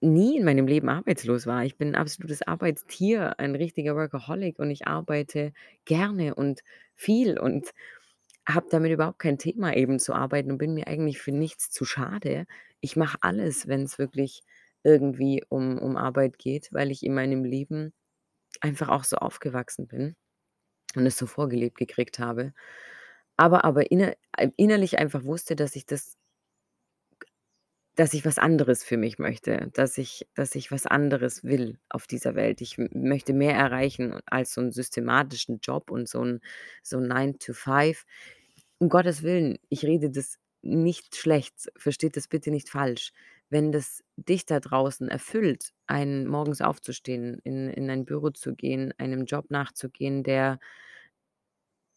nie 0.00 0.36
in 0.38 0.44
meinem 0.44 0.66
Leben 0.66 0.88
arbeitslos 0.88 1.46
war. 1.46 1.64
Ich 1.64 1.76
bin 1.78 1.88
'n 1.90 1.94
absolutes 1.96 2.42
Arbeitstier, 2.42 3.38
ein 3.40 3.54
richtiger 3.54 3.96
Workaholic 3.96 4.58
und 4.58 4.70
ich 4.70 4.86
arbeite 4.86 5.52
gerne 5.84 6.34
und 6.34 6.60
viel 6.94 7.38
und 7.38 7.70
habe 8.48 8.66
damit 8.70 8.92
überhaupt 8.92 9.18
kein 9.20 9.38
Thema, 9.38 9.74
eben 9.76 9.98
zu 10.00 10.14
arbeiten 10.14 10.52
und 10.52 10.58
bin 10.58 10.74
mir 10.74 10.88
eigentlich 10.88 11.20
für 11.20 11.32
nichts 11.32 11.70
zu 11.70 11.84
schade. 11.86 12.46
Ich 12.80 12.96
mache 12.96 13.18
alles, 13.22 13.68
wenn's 13.68 13.98
wirklich 13.98 14.42
irgendwie 14.84 15.44
um 15.48 15.78
um 15.78 15.96
Arbeit 15.96 16.38
geht, 16.38 16.70
weil 16.72 16.90
ich 16.90 17.02
in 17.04 17.14
meinem 17.14 17.44
Leben 17.44 17.92
einfach 18.62 18.88
auch 18.90 19.04
so 19.04 19.16
aufgewachsen 19.18 19.88
bin 19.88 20.16
und 20.96 21.06
es 21.06 21.16
so 21.18 21.26
vorgelebt 21.26 21.76
gekriegt 21.78 22.18
habe. 22.18 22.52
Aber 23.36 23.64
aber 23.64 23.90
inner 23.92 24.14
äh, 24.38 24.50
innerlich 24.56 24.98
einfach 24.98 25.24
wusste, 25.24 25.56
dass 25.56 25.76
ich 25.76 25.86
das 25.86 26.16
dass 27.96 28.12
ich 28.14 28.24
was 28.24 28.38
anderes 28.38 28.82
für 28.84 28.96
mich 28.96 29.18
möchte, 29.20 29.70
dass 29.74 29.98
ich 29.98 30.26
dass 30.34 30.54
ich 30.56 30.72
was 30.72 30.86
anderes 30.86 31.44
will 31.44 31.78
auf 31.90 32.06
dieser 32.08 32.34
Welt. 32.34 32.60
Ich 32.60 32.76
möchte 32.78 33.32
mehr 33.32 33.54
erreichen 33.54 34.20
als 34.26 34.54
so 34.54 34.60
'n 34.60 34.72
systematischen 34.72 35.60
Job 35.62 35.90
und 35.92 36.08
so 36.08 36.22
'n 36.22 36.40
so 36.82 36.98
'n 36.98 37.06
Nine 37.08 37.38
to 37.38 37.52
Five. 37.54 38.04
Um 38.78 38.88
Gottes 38.88 39.22
Willen, 39.22 39.58
ich 39.70 39.84
rede 39.84 40.10
das 40.10 40.38
nicht 40.62 41.16
schlecht, 41.16 41.70
versteht 41.76 42.16
das 42.16 42.28
bitte 42.28 42.50
nicht 42.50 42.68
falsch. 42.70 43.12
Wenn 43.50 43.72
das 43.72 44.02
dich 44.16 44.46
da 44.46 44.60
draußen 44.60 45.08
erfüllt, 45.08 45.72
einen 45.86 46.26
morgens 46.26 46.60
aufzustehen, 46.60 47.40
in 47.44 47.68
in 47.70 47.90
ein 47.90 48.04
Büro 48.04 48.30
zu 48.30 48.54
gehen, 48.54 48.92
einem 48.98 49.24
Job 49.26 49.50
nachzugehen, 49.50 50.22
der 50.24 50.58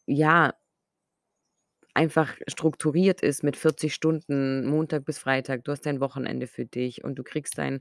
ja 0.08 0.52
einfach 1.98 2.36
strukturiert 2.48 3.20
ist 3.22 3.42
mit 3.44 3.56
40 3.56 3.94
Stunden, 3.94 4.66
Montag 4.66 5.04
bis 5.04 5.18
Freitag. 5.18 5.64
Du 5.64 5.72
hast 5.72 5.86
dein 5.86 6.00
Wochenende 6.00 6.46
für 6.46 6.64
dich 6.66 7.04
und 7.04 7.16
du 7.16 7.24
kriegst 7.24 7.58
dein 7.58 7.80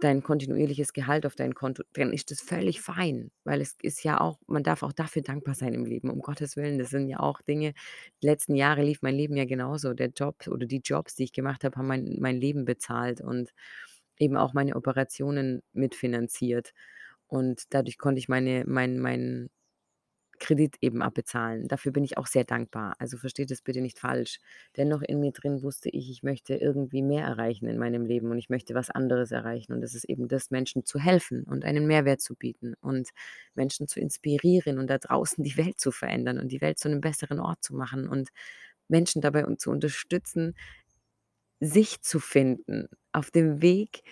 dein 0.00 0.22
kontinuierliches 0.22 0.92
Gehalt 0.92 1.26
auf 1.26 1.34
dein 1.36 1.54
Konto, 1.54 1.82
dann 1.94 2.12
ist 2.12 2.30
das 2.30 2.40
völlig 2.40 2.80
fein, 2.80 3.30
weil 3.44 3.60
es 3.60 3.76
ist 3.82 4.02
ja 4.04 4.20
auch 4.20 4.38
man 4.46 4.62
darf 4.62 4.82
auch 4.82 4.92
dafür 4.92 5.22
dankbar 5.22 5.54
sein 5.54 5.74
im 5.74 5.84
Leben, 5.84 6.10
um 6.10 6.20
Gottes 6.20 6.56
Willen. 6.56 6.78
Das 6.78 6.90
sind 6.90 7.08
ja 7.08 7.20
auch 7.20 7.42
Dinge 7.42 7.74
die 8.22 8.26
letzten 8.26 8.54
Jahre 8.54 8.82
lief 8.82 9.02
mein 9.02 9.14
Leben 9.14 9.36
ja 9.36 9.44
genauso. 9.44 9.94
Der 9.94 10.08
Job 10.10 10.46
oder 10.48 10.66
die 10.66 10.80
Jobs, 10.84 11.14
die 11.16 11.24
ich 11.24 11.32
gemacht 11.32 11.64
habe, 11.64 11.76
haben 11.76 11.86
mein 11.88 12.16
mein 12.20 12.36
Leben 12.40 12.64
bezahlt 12.64 13.20
und 13.20 13.50
eben 14.18 14.36
auch 14.36 14.54
meine 14.54 14.76
Operationen 14.76 15.62
mitfinanziert. 15.72 16.72
Und 17.28 17.64
dadurch 17.70 17.98
konnte 17.98 18.18
ich 18.20 18.28
meine 18.28 18.64
mein 18.66 18.98
meinen 19.00 19.50
Kredit 20.38 20.76
eben 20.80 21.02
abbezahlen. 21.02 21.68
Dafür 21.68 21.92
bin 21.92 22.04
ich 22.04 22.18
auch 22.18 22.26
sehr 22.26 22.44
dankbar. 22.44 22.94
Also, 22.98 23.16
versteht 23.18 23.50
das 23.50 23.62
bitte 23.62 23.80
nicht 23.80 23.98
falsch. 23.98 24.38
Dennoch 24.76 25.02
in 25.02 25.20
mir 25.20 25.32
drin 25.32 25.62
wusste 25.62 25.88
ich, 25.90 26.10
ich 26.10 26.22
möchte 26.22 26.54
irgendwie 26.56 27.02
mehr 27.02 27.24
erreichen 27.24 27.66
in 27.68 27.78
meinem 27.78 28.06
Leben 28.06 28.30
und 28.30 28.38
ich 28.38 28.48
möchte 28.50 28.74
was 28.74 28.90
anderes 28.90 29.32
erreichen. 29.32 29.72
Und 29.72 29.80
das 29.82 29.94
ist 29.94 30.04
eben 30.04 30.28
das, 30.28 30.50
Menschen 30.50 30.84
zu 30.84 30.98
helfen 31.00 31.44
und 31.44 31.64
einen 31.64 31.86
Mehrwert 31.86 32.20
zu 32.20 32.34
bieten 32.36 32.74
und 32.80 33.10
Menschen 33.54 33.88
zu 33.88 34.00
inspirieren 34.00 34.78
und 34.78 34.88
da 34.88 34.98
draußen 34.98 35.42
die 35.44 35.56
Welt 35.56 35.80
zu 35.80 35.90
verändern 35.92 36.38
und 36.38 36.52
die 36.52 36.60
Welt 36.60 36.78
zu 36.78 36.88
'nem 36.88 37.00
besseren 37.00 37.40
Ort 37.40 37.62
zu 37.64 37.74
machen 37.74 38.08
und 38.08 38.30
Menschen 38.88 39.22
dabei 39.22 39.44
zu 39.56 39.70
unterstützen, 39.70 40.54
sich 41.60 42.02
zu 42.02 42.20
finden 42.20 42.88
auf 43.12 43.30
dem 43.30 43.62
Weg 43.62 44.02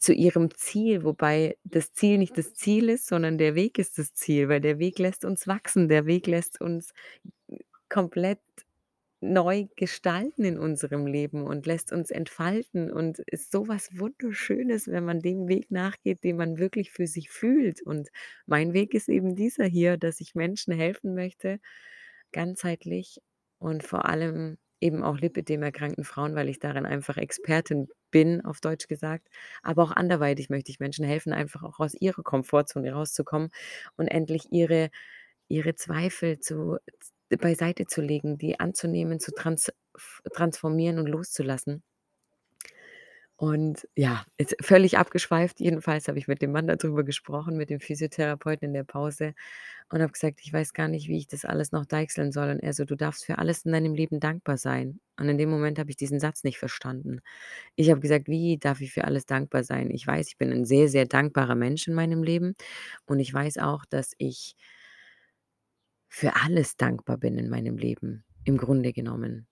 zu 0.00 0.12
ihrem 0.14 0.54
Ziel, 0.56 1.04
wobei 1.04 1.58
das 1.64 1.92
Ziel 1.92 2.18
nicht 2.18 2.36
das 2.38 2.54
Ziel 2.54 2.88
ist, 2.88 3.06
sondern 3.06 3.38
der 3.38 3.54
Weg 3.54 3.78
ist 3.78 3.98
das 3.98 4.14
Ziel, 4.14 4.48
weil 4.48 4.60
der 4.60 4.78
Weg 4.80 4.98
lässt 4.98 5.24
uns 5.24 5.46
wachsen. 5.46 5.88
Der 5.88 6.06
Weg 6.06 6.26
lässt 6.26 6.60
uns 6.60 6.92
komplett 7.88 8.40
neu 9.20 9.66
gestalten 9.76 10.44
in 10.44 10.58
unserem 10.58 11.06
Leben 11.06 11.44
und 11.44 11.66
lässt 11.66 11.92
uns 11.92 12.10
entfalten 12.10 12.90
und 12.90 13.18
ist 13.20 13.52
so 13.52 13.68
was 13.68 13.98
Wunderschönes, 13.98 14.88
wenn 14.88 15.04
man 15.04 15.20
dem 15.20 15.46
Weg 15.48 15.70
nachgeht, 15.70 16.24
den 16.24 16.36
man 16.38 16.58
wirklich 16.58 16.90
für 16.90 17.06
sich 17.06 17.30
fühlt. 17.30 17.82
Und 17.82 18.08
mein 18.46 18.72
Weg 18.72 18.94
ist 18.94 19.08
eben 19.10 19.36
dieser 19.36 19.66
hier, 19.66 19.98
dass 19.98 20.20
ich 20.20 20.34
Menschen 20.34 20.72
helfen 20.72 21.14
möchte, 21.14 21.60
ganzheitlich 22.32 23.20
und 23.58 23.82
vor 23.84 24.06
allem 24.06 24.56
eben 24.80 25.02
auch 25.04 25.18
lipödem-erkrankten 25.18 26.04
Frauen, 26.04 26.34
weil 26.34 26.48
ich 26.48 26.58
darin 26.58 26.86
einfach 26.86 27.16
Expertin 27.16 27.88
bin, 28.10 28.44
auf 28.44 28.60
Deutsch 28.60 28.88
gesagt. 28.88 29.28
Aber 29.62 29.82
auch 29.84 29.92
anderweitig 29.92 30.50
möchte 30.50 30.70
ich 30.70 30.80
Menschen 30.80 31.04
helfen, 31.04 31.32
einfach 31.32 31.62
auch 31.62 31.78
aus 31.80 31.94
ihrer 31.94 32.22
Komfortzone 32.22 32.92
rauszukommen 32.92 33.50
und 33.96 34.08
endlich 34.08 34.52
ihre 34.52 34.90
ihre 35.48 35.74
Zweifel 35.74 36.38
zu 36.40 36.78
beiseite 37.28 37.86
zu 37.86 38.02
legen, 38.02 38.38
die 38.38 38.60
anzunehmen, 38.60 39.20
zu 39.20 39.32
trans 39.32 39.72
transformieren 40.32 40.98
und 40.98 41.08
loszulassen. 41.08 41.82
Und 43.40 43.88
ja, 43.96 44.22
jetzt 44.38 44.54
völlig 44.60 44.98
abgeschweift. 44.98 45.60
Jedenfalls 45.60 46.08
habe 46.08 46.18
ich 46.18 46.28
mit 46.28 46.42
dem 46.42 46.52
Mann 46.52 46.66
da 46.66 46.76
drüber 46.76 47.04
gesprochen, 47.04 47.56
mit 47.56 47.70
dem 47.70 47.80
Physiotherapeuten 47.80 48.66
in 48.68 48.74
der 48.74 48.84
Pause 48.84 49.32
und 49.90 50.02
habe 50.02 50.12
gesagt: 50.12 50.40
„Ich 50.42 50.52
weiß 50.52 50.74
gar 50.74 50.88
nicht, 50.88 51.08
wie 51.08 51.18
ich 51.18 51.26
das 51.28 51.44
alles 51.44 51.72
noch 51.72 51.86
deichseln 51.86 52.32
soll.“ 52.32 52.50
Und 52.50 52.60
er 52.60 52.72
so: 52.74 52.84
„Du 52.86 52.96
darfst 52.96 53.26
für 53.26 53.38
alles 53.38 53.64
in 53.66 53.72
deinem 53.72 53.94
Leben 53.94 54.20
dankbar 54.20 54.58
sein.“ 54.58 55.00
Und 55.18 55.28
in 55.28 55.38
dem 55.38 55.50
Moment 55.50 55.78
habe 55.78 55.90
ich 55.90 55.96
diesen 55.96 56.20
Satz 56.20 56.44
nicht 56.44 56.58
verstanden. 56.58 57.20
Ich 57.76 57.90
habe 57.90 58.00
gesagt: 58.00 58.28
„Wie 58.28 58.58
darf 58.58 58.80
ich 58.80 58.92
für 58.92 59.04
alles 59.04 59.26
dankbar 59.26 59.64
sein?“ 59.64 59.90
Ich 59.90 60.06
weiß, 60.06 60.28
ich 60.28 60.38
bin 60.38 60.52
'n 60.52 60.64
sehr, 60.66 60.88
sehr 60.88 61.06
dankbarer 61.06 61.56
Mensch 61.56 61.88
in 61.88 61.94
meinem 61.94 62.24
Leben 62.24 62.56
und 63.06 63.20
ich 63.20 63.34
weiß 63.34 63.58
auch, 63.58 63.84
dass 63.86 64.14
ich 64.18 64.56
für 66.08 66.34
alles 66.36 66.76
dankbar 66.76 67.16
bin 67.18 67.38
in 67.38 67.48
meinem 67.48 67.76
Leben, 67.78 68.24
im 68.44 68.56
Grunde 68.58 68.92
genommen. 68.92 69.46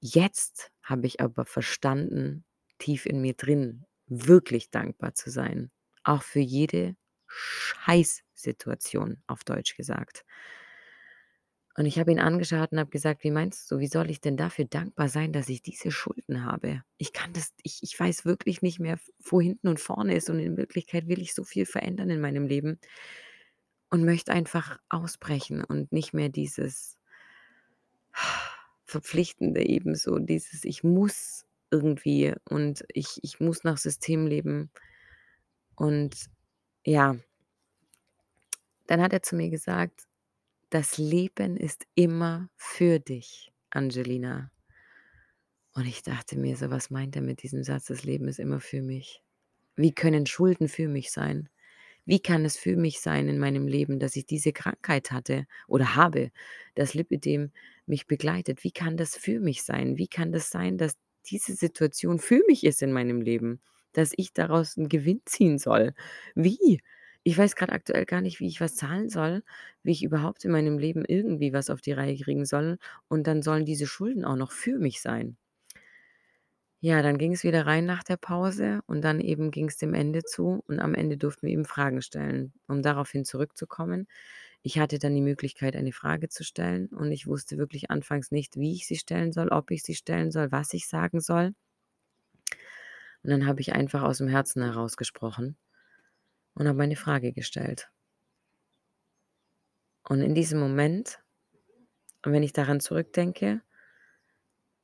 Jetzt 0.00 0.72
habe 0.82 1.06
ich 1.08 1.20
aber 1.20 1.46
verstanden, 1.46 2.45
tief 2.78 3.06
in 3.06 3.20
mir 3.20 3.34
drin, 3.34 3.84
wirklich 4.06 4.70
dankbar 4.70 5.14
zu 5.14 5.30
sein, 5.30 5.70
auch 6.04 6.22
für 6.22 6.40
jede 6.40 6.96
Scheißsituation, 7.28 9.22
auf 9.26 9.44
Deutsch 9.44 9.76
gesagt. 9.76 10.24
Und 11.78 11.84
ich 11.84 11.98
habe 11.98 12.10
ihn 12.10 12.18
angeschaut 12.20 12.72
und 12.72 12.78
habe 12.78 12.88
gesagt: 12.90 13.22
„Wie 13.22 13.30
meinst 13.30 13.70
du, 13.70 13.78
wie 13.78 13.86
soll 13.86 14.10
ich 14.10 14.20
denn 14.22 14.36
dafür 14.38 14.64
dankbar 14.64 15.08
sein, 15.10 15.32
dass 15.32 15.48
ich 15.50 15.60
diese 15.62 15.90
Schulden 15.90 16.44
habe? 16.44 16.82
Ich 16.96 17.12
kann 17.12 17.32
das 17.34 17.52
ich 17.62 17.80
ich 17.82 17.98
weiß 18.00 18.24
wirklich 18.24 18.62
nicht 18.62 18.80
mehr, 18.80 18.98
wo 19.22 19.40
hinten 19.42 19.68
und 19.68 19.78
vorne 19.80 20.16
ist 20.16 20.30
und 20.30 20.38
in 20.40 20.56
Wirklichkeit 20.56 21.06
will 21.08 21.20
ich 21.20 21.34
so 21.34 21.44
viel 21.44 21.66
verändern 21.66 22.08
in 22.10 22.20
meinem 22.20 22.46
Leben 22.46 22.78
und 23.90 24.04
möchte 24.04 24.32
einfach 24.32 24.78
ausbrechen 24.88 25.62
und 25.64 25.92
nicht 25.92 26.12
mehr 26.12 26.28
dieses 26.28 26.96
Verpflichtende 28.84 29.64
eben 29.66 29.94
so, 29.94 30.18
dieses 30.18 30.64
ich 30.64 30.84
muss 30.84 31.45
irgendwie 31.70 32.34
und 32.48 32.84
ich 32.92 33.20
ich 33.22 33.40
muss 33.40 33.64
nach 33.64 33.78
System 33.78 34.26
leben.“ 34.26 34.70
Und 35.76 36.28
ja 36.86 37.16
dann 38.86 39.00
hat 39.00 39.12
er 39.12 39.22
zu 39.22 39.36
mir 39.36 39.48
gesagt: 39.50 40.06
„Das 40.70 40.98
Leben 40.98 41.56
ist 41.56 41.86
immer 41.94 42.50
für 42.56 43.00
dich, 43.00 43.52
Angelina.“ 43.70 44.50
Und 45.74 45.86
ich 45.86 46.02
dachte 46.02 46.38
mir 46.38 46.56
so: 46.56 46.70
„Was 46.70 46.90
meint 46.90 47.16
er 47.16 47.22
mit 47.22 47.42
diesem 47.42 47.62
Satz, 47.62 47.86
das 47.86 48.04
Leben 48.04 48.28
ist 48.28 48.38
immer 48.38 48.60
für 48.60 48.82
mich? 48.82 49.22
Wie 49.76 49.92
können 49.94 50.26
Schulden 50.26 50.68
für 50.68 50.88
mich 50.88 51.12
sein? 51.12 51.48
Wie 52.06 52.20
kann 52.20 52.44
es 52.44 52.56
für 52.58 52.76
mich 52.76 53.00
sein 53.00 53.28
in 53.28 53.38
meinem 53.38 53.68
Leben, 53.68 54.00
dass 54.00 54.16
ich 54.16 54.26
diese 54.26 54.52
Krankheit 54.52 55.12
hatte 55.12 55.46
oder 55.68 55.96
habe, 55.96 56.32
dass 56.76 56.94
Lipödem 56.94 57.52
mich 57.86 58.06
begleitet? 58.08 58.64
Wie 58.64 58.72
kann 58.72 58.96
das 58.96 59.16
für 59.16 59.40
mich 59.40 59.64
sein? 59.64 59.98
Wie 59.98 60.08
kann 60.08 60.32
das 60.32 60.50
sein, 60.50 60.78
dass 60.78 60.96
diese 61.30 61.54
Situation 61.54 62.18
für 62.18 62.42
mich 62.48 62.64
ist 62.64 62.82
in 62.82 62.92
meinem 62.92 63.20
Leben, 63.20 63.60
dass 63.92 64.12
ich 64.16 64.32
daraus 64.32 64.76
'n 64.76 64.88
Gewinn 64.88 65.22
ziehen 65.26 65.58
soll? 65.58 65.94
Wie?“ 66.34 66.80
Ich 67.24 67.36
weiß 67.36 67.56
grad 67.56 67.70
aktuell 67.72 68.06
gar 68.06 68.20
nicht, 68.20 68.40
wie 68.40 68.46
ich 68.48 68.60
was 68.60 68.76
zahlen 68.76 69.08
soll, 69.10 69.42
wie 69.82 69.92
ich 69.92 70.04
überhaupt 70.04 70.44
in 70.44 70.52
meinem 70.52 70.78
Leben 70.78 71.04
irgendwie 71.04 71.52
was 71.52 71.70
auf 71.70 71.80
die 71.80 71.92
Reihe 71.92 72.16
kriegen 72.16 72.44
soll 72.44 72.78
und 73.08 73.26
dann 73.26 73.42
sollen 73.42 73.64
diese 73.64 73.86
Schulden 73.86 74.24
auch 74.24 74.36
noch 74.36 74.52
für 74.52 74.78
mich 74.78 75.00
sein. 75.02 75.36
Ja, 76.82 77.00
dann 77.02 77.16
ging's 77.18 77.42
wieder 77.42 77.66
rein 77.66 77.84
nach 77.86 78.02
der 78.04 78.16
Pause 78.18 78.80
und 78.86 79.02
dann 79.02 79.20
eben 79.20 79.50
ging's 79.50 79.76
dem 79.78 79.94
Ende 79.94 80.22
zu 80.24 80.62
und 80.68 80.78
am 80.80 80.94
Ende 80.94 81.16
durften 81.16 81.46
wir 81.46 81.52
eben 81.52 81.64
Fragen 81.64 82.02
stellen. 82.02 82.52
Um 82.68 82.82
daraufhin 82.82 83.24
zurückzukommen, 83.24 84.06
ich 84.66 84.80
hatte 84.80 84.98
dann 84.98 85.14
die 85.14 85.20
Möglichkeit, 85.20 85.76
eine 85.76 85.92
Frage 85.92 86.28
zu 86.28 86.42
stellen 86.42 86.88
und 86.88 87.12
ich 87.12 87.28
wusste 87.28 87.56
wirklich 87.56 87.88
anfangs 87.92 88.32
nicht, 88.32 88.56
wie 88.56 88.72
ich 88.72 88.88
sie 88.88 88.96
stellen 88.96 89.32
soll, 89.32 89.50
ob 89.50 89.70
ich 89.70 89.84
sie 89.84 89.94
stellen 89.94 90.32
soll, 90.32 90.50
was 90.50 90.74
ich 90.74 90.88
sagen 90.88 91.20
soll. 91.20 91.54
Und 93.22 93.30
dann 93.30 93.46
habe 93.46 93.60
ich 93.60 93.74
einfach 93.74 94.02
aus'm 94.02 94.28
Herzen 94.28 94.64
heraus 94.64 94.96
gesprochen 94.96 95.56
und 96.54 96.66
habe 96.66 96.76
meine 96.76 96.96
Frage 96.96 97.32
gestellt. 97.32 97.90
Und 100.02 100.20
in 100.20 100.34
diesem 100.34 100.58
Moment 100.58 101.20
wenn 102.24 102.42
ich 102.42 102.52
daran 102.52 102.80
zurückdenke, 102.80 103.62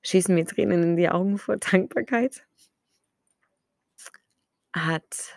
schießen 0.02 0.32
mir 0.32 0.46
Tränen 0.46 0.82
in 0.84 0.96
die 0.96 1.08
Augen 1.08 1.38
vor 1.38 1.56
Dankbarkeit 1.56 2.46
hat 4.72 5.36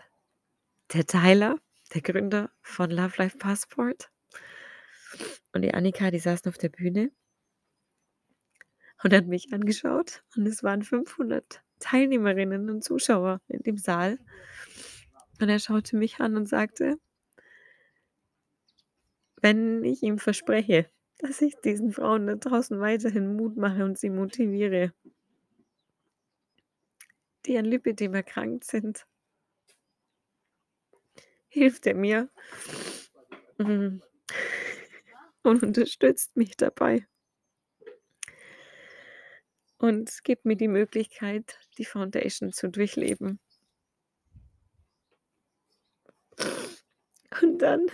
der 0.93 1.07
Tyler, 1.07 1.57
der 1.95 2.01
Gründer 2.01 2.51
von 2.61 2.91
Love 2.91 3.15
Life 3.17 3.39
Passport 3.39 4.11
und 5.53 5.61
die 5.61 5.73
Annika, 5.73 6.11
die 6.11 6.19
saßen 6.19 6.49
auf 6.49 6.57
der 6.57 6.69
Bühne 6.69 7.11
und 9.03 9.13
hat 9.13 9.27
mich 9.27 9.53
angeschaut 9.53 10.23
und 10.35 10.45
es 10.45 10.63
waren 10.63 10.83
500 10.83 11.61
Teilnehmerinnen 11.79 12.69
und 12.69 12.83
Zuschauer 12.83 13.41
in 13.47 13.61
dem 13.63 13.77
Saal. 13.77 14.17
Und 15.41 15.49
er 15.49 15.59
schaute 15.59 15.97
mich 15.97 16.19
an 16.19 16.37
und 16.37 16.47
sagte 16.47 16.97
wenn 19.45 19.83
ich 19.83 20.01
ihm 20.01 20.17
verspreche, 20.17 20.89
dass 21.19 21.39
ich 21.39 21.55
diesen 21.63 21.91
Frauen 21.91 22.25
da 22.25 22.33
draußen 22.33 22.79
weiterhin 22.79 23.35
Mut 23.35 23.55
mache 23.57 23.85
und 23.85 23.95
sie 23.95 24.09
motiviere 24.09 24.91
die 27.45 27.57
an 27.59 27.65
Lipidem 27.65 28.15
erkrankt 28.15 28.63
sind. 28.63 29.05
Hilft 31.47 31.85
er 31.85 31.93
mir 31.93 32.29
mhm, 33.59 34.01
und 35.45 35.63
unterstützt 35.63 36.35
mich 36.35 36.57
dabei. 36.57 37.07
Und 39.77 40.23
gibt 40.23 40.45
mir 40.45 40.55
die 40.55 40.67
Möglichkeit, 40.67 41.59
die 41.77 41.85
Foundation 41.85 42.51
zu 42.51 42.69
durchleben. 42.69 43.39
Und 47.41 47.59
dann 47.59 47.87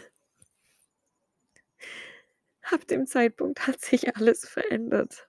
ab 2.62 2.88
dem 2.88 3.06
Zeitpunkt 3.08 3.68
hat 3.68 3.82
sich 3.82 4.16
alles 4.16 4.48
verändert. 4.48 5.28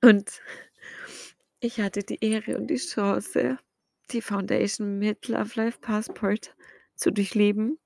Und 0.00 0.40
ich 1.60 1.80
hatte 1.80 2.02
die 2.02 2.24
Ehre 2.24 2.56
und 2.56 2.68
die 2.68 2.76
Chance, 2.76 3.58
die 4.10 4.22
Foundation 4.22 4.98
mit 4.98 5.28
Love 5.28 5.52
Life 5.54 5.78
Passport 5.80 6.56
zu 6.94 7.12
durchleben. 7.12 7.78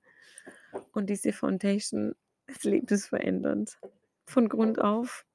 Und 0.93 1.09
diese 1.09 1.33
Foundation 1.33 2.15
ist 2.47 2.63
lebensverändernd. 2.63 3.77
Von 4.25 4.49
Grund 4.49 4.79
auf. 4.79 5.25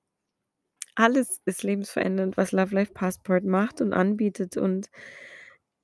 Alles 0.95 1.41
ist 1.47 1.63
lebensverändernd, 1.63 2.37
was 2.37 2.53
Love 2.53 2.75
Life 2.75 2.93
Passport 2.93 3.45
macht 3.45 3.81
und 3.81 3.93
anbietet. 3.93 4.57
Und 4.57 4.91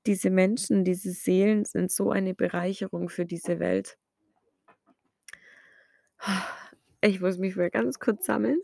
diese 0.07 0.31
Menschen, 0.31 0.85
diese 0.85 1.12
Seelen 1.12 1.64
sind 1.64 1.91
so 1.91 2.11
eine 2.11 2.35
Bereicherung 2.35 3.09
für 3.09 3.25
diese 3.25 3.59
Welt. 3.59 3.99
Ich 7.01 7.21
muss 7.21 7.38
mich 7.38 7.57
mal 7.57 7.71
ganz 7.71 7.99
kurz 7.99 8.27
sammeln. 8.27 8.61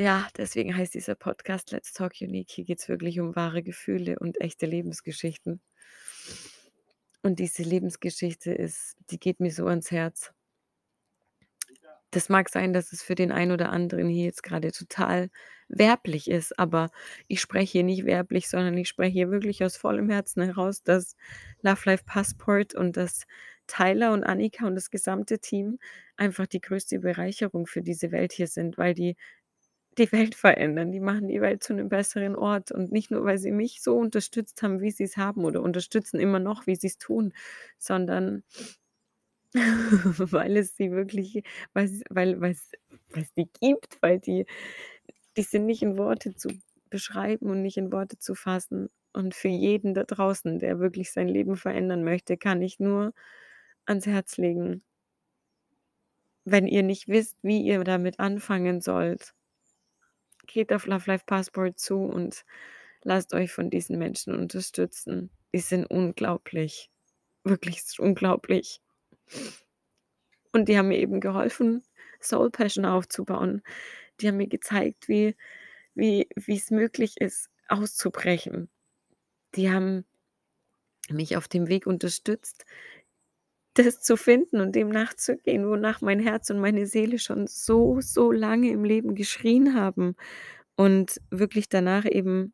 Ja, 0.00 0.28
deswegen 0.36 0.76
heißt 0.76 0.94
dieser 0.94 1.16
Podcast 1.16 1.72
Let's 1.72 1.92
Talk 1.92 2.12
Unique. 2.20 2.52
Hier 2.52 2.64
geht 2.64 2.78
es 2.78 2.88
wirklich 2.88 3.18
um 3.18 3.34
wahre 3.34 3.64
Gefühle 3.64 4.16
und 4.20 4.40
echte 4.40 4.64
Lebensgeschichten. 4.64 5.60
Und 7.22 7.40
diese 7.40 7.64
Lebensgeschichte 7.64 8.52
ist, 8.52 8.96
die 9.10 9.18
geht 9.18 9.40
mir 9.40 9.50
so 9.50 9.66
ans 9.66 9.90
Herz. 9.90 10.32
Das 12.12 12.28
mag 12.28 12.48
sein, 12.48 12.72
dass 12.72 12.92
es 12.92 13.02
für 13.02 13.16
den 13.16 13.32
einen 13.32 13.50
oder 13.50 13.70
anderen 13.70 14.08
hier 14.08 14.26
jetzt 14.26 14.44
gerade 14.44 14.70
total 14.70 15.30
werblich 15.68 16.30
ist, 16.30 16.58
aber 16.60 16.90
ich 17.26 17.40
spreche 17.40 17.72
hier 17.72 17.84
nicht 17.84 18.06
werblich, 18.06 18.48
sondern 18.48 18.76
ich 18.78 18.88
spreche 18.88 19.12
hier 19.12 19.30
wirklich 19.32 19.64
aus 19.64 19.76
vollem 19.76 20.08
Herzen 20.08 20.42
heraus, 20.44 20.84
dass 20.84 21.16
Love 21.60 21.82
Life 21.84 22.04
Passport 22.06 22.74
und 22.74 22.96
das 22.96 23.26
Tyler 23.66 24.12
und 24.12 24.24
Annika 24.24 24.66
und 24.66 24.76
das 24.76 24.90
gesamte 24.90 25.40
Team 25.40 25.78
einfach 26.16 26.46
die 26.46 26.60
größte 26.60 27.00
Bereicherung 27.00 27.66
für 27.66 27.82
diese 27.82 28.10
Welt 28.12 28.32
hier 28.32 28.46
sind, 28.46 28.78
weil 28.78 28.94
die 28.94 29.16
die 29.98 30.10
Welt 30.12 30.34
verändern. 30.34 30.92
Die 30.92 31.00
machen 31.00 31.28
die 31.28 31.40
Welt 31.40 31.62
zu 31.62 31.72
einem 31.72 31.88
besseren 31.88 32.36
Ort 32.36 32.72
und 32.72 32.92
nicht 32.92 33.10
nur, 33.10 33.24
weil 33.24 33.38
sie 33.38 33.52
mich 33.52 33.82
so 33.82 33.96
unterstützt 33.96 34.62
haben, 34.62 34.80
wie 34.80 34.90
sie 34.90 35.04
es 35.04 35.16
haben 35.16 35.44
oder 35.44 35.62
unterstützen 35.62 36.20
immer 36.20 36.38
noch, 36.40 36.66
wie 36.66 36.76
sie 36.76 36.88
es 36.88 36.98
tun, 36.98 37.32
sondern 37.78 38.42
weil 39.54 40.56
es 40.56 40.76
sie 40.76 40.90
wirklich 40.92 41.42
weil's 41.72 42.02
weil 42.10 42.40
weil's 42.40 42.72
weil's 43.10 43.32
die 43.34 43.48
gibt, 43.60 43.98
weil 44.02 44.18
die 44.20 44.46
die 45.36 45.42
sind 45.42 45.66
nicht 45.66 45.82
in 45.82 45.98
Worte 45.98 46.34
zu 46.34 46.50
beschreiben 46.90 47.50
und 47.50 47.62
nicht 47.62 47.76
in 47.78 47.92
Worte 47.92 48.18
zu 48.18 48.34
fassen. 48.34 48.90
Und 49.14 49.34
für 49.34 49.48
jeden 49.48 49.94
da 49.94 50.04
draußen, 50.04 50.58
der 50.58 50.80
wirklich 50.80 51.12
sein 51.12 51.28
Leben 51.28 51.56
verändern 51.56 52.04
möchte, 52.04 52.36
kann 52.38 52.62
ich 52.62 52.78
nur 52.80 53.12
ans 53.86 54.06
Herz 54.06 54.36
legen 54.38 54.82
wenn 56.44 56.66
ihr 56.66 56.82
nicht 56.82 57.06
wisst, 57.08 57.36
wie 57.42 57.60
ihr 57.62 57.84
damit 57.84 58.18
anfangen 58.20 58.80
sollt 58.80 59.34
geht 60.48 60.72
auf 60.72 60.86
Love 60.86 61.10
Life 61.10 61.24
Passport 61.26 61.78
zu 61.78 61.98
und 62.02 62.44
lasst 63.02 63.34
euch 63.34 63.52
von 63.52 63.70
diesen 63.70 63.98
Menschen 63.98 64.34
unterstützen. 64.34 65.30
Die 65.54 65.60
sind 65.60 65.86
unglaublich. 65.86 66.90
Wirklich 67.44 67.82
unglaublich. 67.98 68.80
Und 70.52 70.68
die 70.68 70.76
haben 70.76 70.88
mir 70.88 70.98
eben 70.98 71.20
geholfen, 71.20 71.84
Soul 72.20 72.50
Passion 72.50 72.84
aufzubauen. 72.84 73.62
Die 74.20 74.28
haben 74.28 74.38
mir 74.38 74.48
gezeigt, 74.48 75.08
wie 75.08 75.36
wie 75.94 76.28
es 76.46 76.70
möglich 76.70 77.16
ist, 77.20 77.50
auszubrechen. 77.68 78.70
Die 79.54 79.70
haben 79.70 80.04
mich 81.10 81.36
auf 81.36 81.48
dem 81.48 81.68
Weg 81.68 81.86
unterstützt, 81.86 82.64
das 83.78 84.00
zu 84.00 84.16
finden 84.16 84.60
und 84.60 84.74
dem 84.76 84.88
nachzugehen, 84.90 85.68
wonach 85.68 86.00
mein 86.02 86.20
Herz 86.20 86.50
und 86.50 86.60
meine 86.60 86.86
Seele 86.86 87.18
schon 87.18 87.46
so, 87.46 88.00
so 88.00 88.32
lange 88.32 88.70
im 88.70 88.84
Leben 88.84 89.14
geschrien 89.14 89.74
haben 89.74 90.16
und 90.76 91.20
wirklich 91.30 91.68
danach 91.68 92.04
eben 92.06 92.52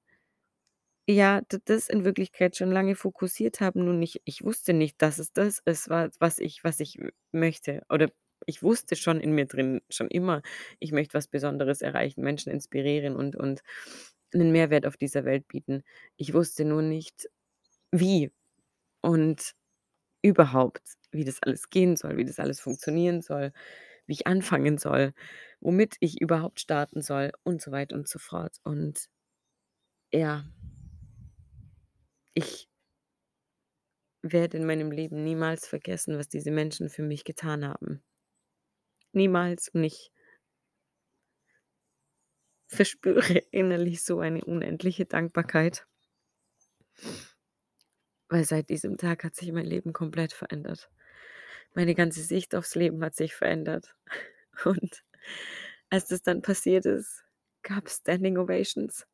ja, 1.09 1.43
das 1.67 1.89
in 1.91 2.05
Wirklichkeit 2.05 2.57
schon 2.57 2.71
lange 2.73 2.95
fokussiert 2.97 3.61
haben, 3.61 3.85
nur 3.85 3.93
nicht 3.95 4.23
ich 4.25 4.43
wusste 4.43 4.73
nicht, 4.73 5.03
dass 5.03 5.19
es 5.19 5.33
das 5.35 5.59
ist, 5.67 5.91
wa 5.91 6.09
was 6.19 6.39
ich 6.39 6.65
was 6.65 6.81
ich 6.81 6.99
möchte. 7.33 7.83
Oder 7.91 8.11
ich 8.47 8.63
wusste 8.63 8.97
schon 8.97 9.21
in 9.21 9.33
mir 9.33 9.45
drin 9.47 9.83
schon 9.91 10.09
immer, 10.09 10.41
ich 10.79 10.93
möchte 10.93 11.15
was 11.15 11.29
Besonderes 11.29 11.83
erreichen, 11.83 12.23
Menschen 12.23 12.51
inspirieren 12.53 13.17
und 13.17 13.37
und 13.37 13.61
'nen 14.33 14.51
Mehrwert 14.53 14.87
auf 14.87 14.97
dieser 14.97 15.25
Welt 15.27 15.47
bieten. 15.49 15.83
Ich 16.17 16.33
wusste 16.35 16.65
nur 16.65 16.81
nicht, 16.83 17.29
wie 17.93 18.33
und 19.03 19.55
überhaupt, 20.25 20.83
wie 21.13 21.25
das 21.25 21.43
alles 21.43 21.71
gehen 21.71 21.97
soll, 21.97 22.17
wie 22.17 22.25
das 22.25 22.41
alles 22.41 22.61
funktionieren 22.61 23.23
soll, 23.23 23.53
wie 24.07 24.15
ich 24.15 24.27
anfangen 24.29 24.79
soll, 24.79 25.15
womit 25.61 25.97
ich 26.01 26.21
überhaupt 26.23 26.61
starten 26.61 27.03
soll 27.03 27.33
und 27.45 27.63
so 27.63 27.73
weiter 27.73 27.97
und 27.97 28.09
so 28.09 28.19
fort. 28.21 28.59
Und 28.65 29.09
ja 30.13 30.45
ich 32.35 32.69
werde 34.23 34.57
in 34.57 34.67
meinem 34.67 34.91
Leben 34.91 35.23
niemals 35.23 35.69
vergessen, 35.69 36.19
was 36.19 36.29
diese 36.29 36.51
Menschen 36.51 36.89
für 36.91 37.03
mich 37.05 37.23
getan 37.23 37.65
haben. 37.65 38.03
Niemals 39.15 39.69
und 39.71 39.83
ich 39.85 40.13
verspüre 42.69 43.39
innerlich 43.53 44.05
so 44.05 44.21
eine 44.21 44.45
unendliche 44.45 45.07
Dankbarkeit. 45.07 45.87
Weil 48.29 48.45
seit 48.45 48.71
diesem 48.71 48.97
Tag 48.97 49.25
hat 49.25 49.35
sich 49.37 49.53
mein 49.53 49.67
Leben 49.67 49.93
komplett 49.93 50.33
verändert. 50.33 50.91
Meine 51.75 51.95
ganze 51.95 52.23
Sicht 52.23 52.55
aufs 52.55 52.75
Leben 52.75 53.03
hat 53.05 53.15
sich 53.17 53.35
verändert. 53.35 53.95
Und 54.65 55.03
als 55.91 56.09
das 56.09 56.23
dann 56.23 56.43
passiert 56.43 56.87
ist, 56.87 57.25
gab's 57.63 57.97
Standing 57.97 58.39
Ovations. 58.39 59.07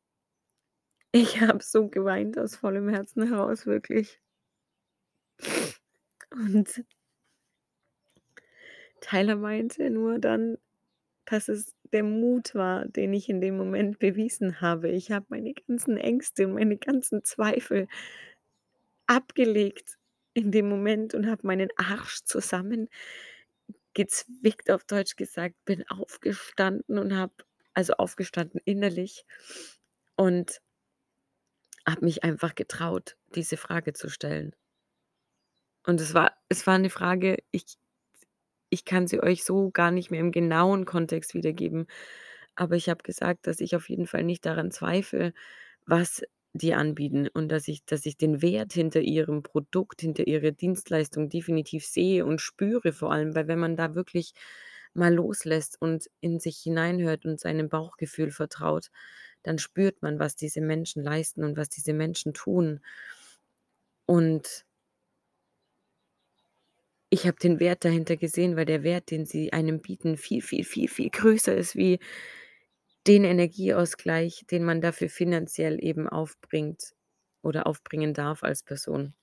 Ich 1.13 1.41
habe 1.41 1.61
so 1.61 1.89
geweint 1.89 2.37
aus 2.37 2.55
vollem 2.55 2.87
Herzen 2.89 3.27
heraus, 3.27 3.65
wirklich. 3.65 4.19
Und 6.31 6.85
Tyler 9.01 9.35
meinte 9.35 9.89
nur 9.89 10.19
dann, 10.19 10.57
dass 11.25 11.49
es 11.49 11.75
der 11.91 12.03
Mut 12.03 12.55
war, 12.55 12.85
den 12.87 13.13
ich 13.13 13.29
in 13.29 13.41
dem 13.41 13.57
Moment 13.57 13.99
bewiesen 13.99 14.61
habe. 14.61 14.89
Ich 14.89 15.11
habe 15.11 15.25
meine 15.29 15.53
ganzen 15.53 15.97
Ängste 15.97 16.47
und 16.47 16.53
meine 16.53 16.77
ganzen 16.77 17.23
Zweifel 17.23 17.87
abgelegt 19.11 19.97
in 20.33 20.51
dem 20.51 20.69
Moment 20.69 21.13
und 21.15 21.27
habe 21.29 21.45
meinen 21.47 21.69
Arsch 21.77 22.23
zusammengezwickt, 22.25 22.89
auf 24.69 24.83
Deutsch 24.85 25.15
gesagt, 25.15 25.55
bin 25.65 25.87
aufgestanden 25.89 26.97
und 26.99 27.15
habe 27.15 27.33
also 27.73 27.93
aufgestanden 27.93 28.61
innerlich 28.65 29.25
und 30.15 30.61
habe 31.87 32.05
mich 32.05 32.23
einfach 32.23 32.53
getraut, 32.55 33.17
diese 33.35 33.57
Frage 33.57 33.93
zu 33.93 34.09
stellen. 34.09 34.53
Und 35.85 35.99
es 35.99 36.13
war 36.13 36.33
es 36.49 36.67
war 36.67 36.77
'ne 36.77 36.89
Frage, 36.89 37.37
ich 37.51 37.77
ich 38.69 38.85
kann 38.85 39.07
sie 39.07 39.21
euch 39.21 39.43
so 39.43 39.69
gar 39.71 39.91
nicht 39.91 40.11
mehr 40.11 40.21
im 40.21 40.31
genauen 40.31 40.85
Kontext 40.85 41.33
wiedergeben, 41.35 41.87
aber 42.55 42.75
ich 42.77 42.89
habe 42.89 43.03
gesagt, 43.03 43.47
dass 43.47 43.59
ich 43.61 43.75
auf 43.75 43.89
jeden 43.89 44.07
Fall 44.07 44.23
nicht 44.23 44.45
daran 44.45 44.71
zweifle, 44.71 45.33
was 45.85 46.23
die 46.53 46.73
anbieten 46.73 47.27
und 47.33 47.49
dass 47.49 47.67
ich 47.67 47.85
dass 47.85 48.05
ich 48.05 48.17
den 48.17 48.41
Wert 48.41 48.73
hinter 48.73 49.01
ihrem 49.01 49.43
Produkt, 49.43 50.01
hinter 50.01 50.27
ihrer 50.27 50.51
Dienstleistung 50.51 51.29
definitiv 51.29 51.85
sehe 51.85 52.25
und 52.25 52.41
spüre 52.41 52.91
vor 52.93 53.11
allem, 53.11 53.35
weil 53.35 53.47
wenn 53.47 53.59
man 53.59 53.75
da 53.77 53.95
wirklich 53.95 54.33
mal 54.93 55.13
loslässt 55.13 55.77
und 55.81 56.09
in 56.19 56.39
sich 56.39 56.57
hineinhört 56.59 57.25
und 57.25 57.39
seinem 57.39 57.69
Bauchgefühl 57.69 58.31
vertraut, 58.31 58.89
dann 59.43 59.57
spürt 59.59 60.01
man, 60.01 60.19
was 60.19 60.35
diese 60.35 60.61
Menschen 60.61 61.03
leisten 61.03 61.43
und 61.43 61.57
was 61.57 61.69
diese 61.69 61.93
Menschen 61.93 62.33
tun. 62.33 62.81
Und 64.05 64.65
ich 67.09 67.27
habe 67.27 67.37
den 67.37 67.59
Wert 67.59 67.83
dahinter 67.85 68.15
gesehen, 68.17 68.55
weil 68.55 68.65
der 68.65 68.83
Wert, 68.83 69.11
den 69.11 69.25
sie 69.25 69.51
einem 69.53 69.81
bieten, 69.81 70.17
viel, 70.17 70.41
viel, 70.41 70.63
viel, 70.63 70.87
viel 70.87 71.09
größer 71.09 71.55
ist 71.55 71.75
wie 71.75 71.99
den 73.07 73.23
Energieausgleich, 73.23 74.45
den 74.51 74.63
man 74.63 74.81
dafür 74.81 75.09
finanziell 75.09 75.83
eben 75.83 76.07
aufbringt, 76.09 76.93
oder 77.43 77.67
aufbringen 77.67 78.13
darf 78.13 78.43
als 78.43 78.63
Person. 78.63 79.13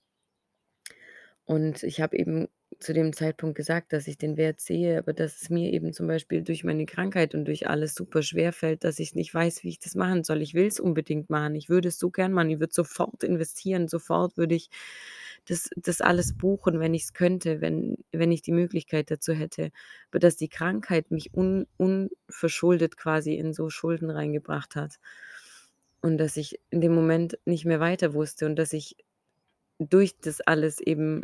Und 1.45 1.83
ich 1.83 2.01
habe 2.01 2.17
eben 2.19 2.49
zu 2.81 2.93
dem 2.93 3.12
Zeitpunkt 3.12 3.57
gesagt, 3.57 3.93
dass 3.93 4.07
ich 4.07 4.19
den 4.19 4.37
Wert 4.37 4.61
sehe, 4.61 4.99
aber 4.99 5.12
dass 5.14 5.41
es 5.43 5.51
mir 5.51 5.73
eben 5.73 5.93
zum 5.93 6.07
Beispiel 6.07 6.43
durch 6.43 6.62
meine 6.62 6.85
Krankheit 6.87 7.35
und 7.35 7.47
durch 7.47 7.67
alles 7.69 7.95
super 7.95 8.23
schwer 8.23 8.53
fällt, 8.53 8.85
dass 8.85 8.99
ich 8.99 9.14
nicht 9.14 9.33
weiß, 9.35 9.62
wie 9.64 9.71
ich 9.71 9.79
das 9.81 9.95
machen 9.95 10.23
soll. 10.25 10.43
Ich 10.43 10.55
will 10.55 10.67
es 10.67 10.79
unbedingt 10.79 11.31
machen. 11.31 11.55
Ich 11.55 11.69
würde 11.71 11.88
es 11.88 11.99
so 11.99 12.11
gern 12.11 12.33
machen. 12.33 12.51
Ich 12.51 12.61
würde 12.61 12.75
sofort 12.75 13.25
investieren. 13.25 13.88
Sofort 13.88 14.37
würde 14.37 14.55
ich 14.55 14.69
das 15.49 15.71
das 15.77 16.01
alles 16.01 16.37
buchen, 16.37 16.81
wenn 16.81 16.95
ich 16.95 17.05
es 17.05 17.13
könnte, 17.15 17.61
wenn 17.61 17.97
wenn 18.13 18.33
ich 18.33 18.43
die 18.43 18.53
Möglichkeit 18.53 19.11
dazu 19.11 19.33
hätte. 19.33 19.71
Aber 20.11 20.19
dass 20.21 20.37
die 20.37 20.49
Krankheit 20.49 21.11
mich 21.11 21.35
un 21.35 21.67
unverschuldet 21.77 22.97
quasi 22.97 23.35
in 23.35 23.53
so 23.55 23.71
Schulden 23.71 24.11
reingebracht 24.11 24.77
hat 24.77 24.99
und 26.03 26.19
dass 26.19 26.37
ich 26.37 26.61
in 26.71 26.81
dem 26.81 26.95
Moment 26.95 27.39
nicht 27.45 27.65
mehr 27.65 27.81
weiter 27.81 28.15
wusste 28.15 28.47
und 28.47 28.57
dass 28.57 28.73
ich 28.73 28.97
durch 29.79 30.19
das 30.21 30.41
alles 30.41 30.81
eben 30.81 31.23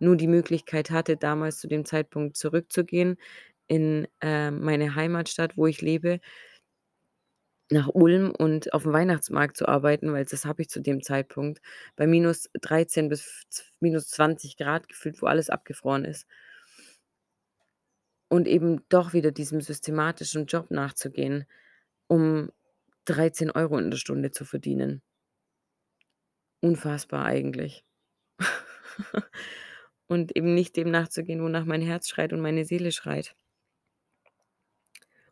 nur 0.00 0.16
die 0.16 0.28
Möglichkeit 0.28 0.90
hatte, 0.90 1.16
damals 1.16 1.60
zu 1.60 1.68
dem 1.68 1.84
Zeitpunkt 1.84 2.36
zurückzugehen 2.36 3.16
in, 3.68 4.08
äh, 4.20 4.50
meine 4.50 4.94
Heimatstadt, 4.96 5.56
wo 5.56 5.66
ich 5.66 5.80
lebe 5.80 6.20
nach 7.70 7.88
Ulm 7.88 8.30
und 8.30 8.72
auf 8.74 8.82
dem 8.82 8.92
Weihnachtsmarkt 8.92 9.56
zu 9.56 9.66
arbeiten, 9.66 10.12
weil 10.12 10.24
das 10.24 10.44
habe 10.44 10.62
ich 10.62 10.68
zu 10.68 10.80
dem 10.80 11.02
Zeitpunkt 11.02 11.60
bei 11.96 12.06
minus 12.06 12.50
13 12.60 13.08
bis 13.08 13.46
minus 13.80 14.08
20 14.08 14.56
Grad 14.56 14.88
gefühlt, 14.88 15.22
wo 15.22 15.26
alles 15.26 15.50
abgefroren 15.50 16.04
ist. 16.04 16.26
Und 18.28 18.48
eben 18.48 18.82
doch 18.88 19.12
wieder 19.12 19.30
diesem 19.30 19.60
systematischen 19.60 20.46
Job 20.46 20.70
nachzugehen, 20.70 21.44
um 22.06 22.50
13 23.04 23.50
Euro 23.50 23.78
in 23.78 23.90
der 23.90 23.98
Stunde 23.98 24.30
zu 24.30 24.44
verdienen. 24.44 25.02
Unfassbar 26.60 27.24
eigentlich. 27.24 27.84
Und 30.06 30.36
eben 30.36 30.54
nicht 30.54 30.76
dem 30.76 30.90
nachzugehen, 30.90 31.42
wonach 31.42 31.64
mein 31.64 31.82
Herz 31.82 32.08
schreit 32.08 32.34
und 32.34 32.40
meine 32.40 32.66
Seele 32.66 32.92
schreit. 32.92 33.34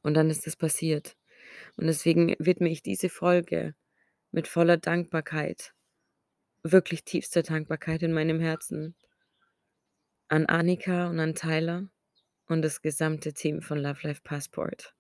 Und 0.03 0.15
dann 0.15 0.31
ist 0.31 0.47
es 0.47 0.57
passiert. 0.57 1.17
Und 1.81 1.87
deswegen 1.87 2.37
widme 2.39 2.69
ich 2.69 2.83
diese 2.83 3.09
Folge 3.09 3.75
mit 4.33 4.49
voller 4.49 4.77
Dankbarkeit, 4.77 5.73
wirklich 6.63 7.05
tiefster 7.05 7.43
Dankbarkeit 7.43 8.03
in 8.03 8.13
meinem 8.13 8.39
Herzen 8.39 8.95
an 10.29 10.45
Annika 10.45 11.09
und 11.09 11.19
an 11.21 11.35
Tyler 11.35 11.89
und 12.49 12.61
das 12.61 12.83
gesamte 12.83 13.33
Team 13.33 13.63
von 13.63 13.79
Love 13.79 14.07
Life 14.07 14.21
Passport. 14.23 14.95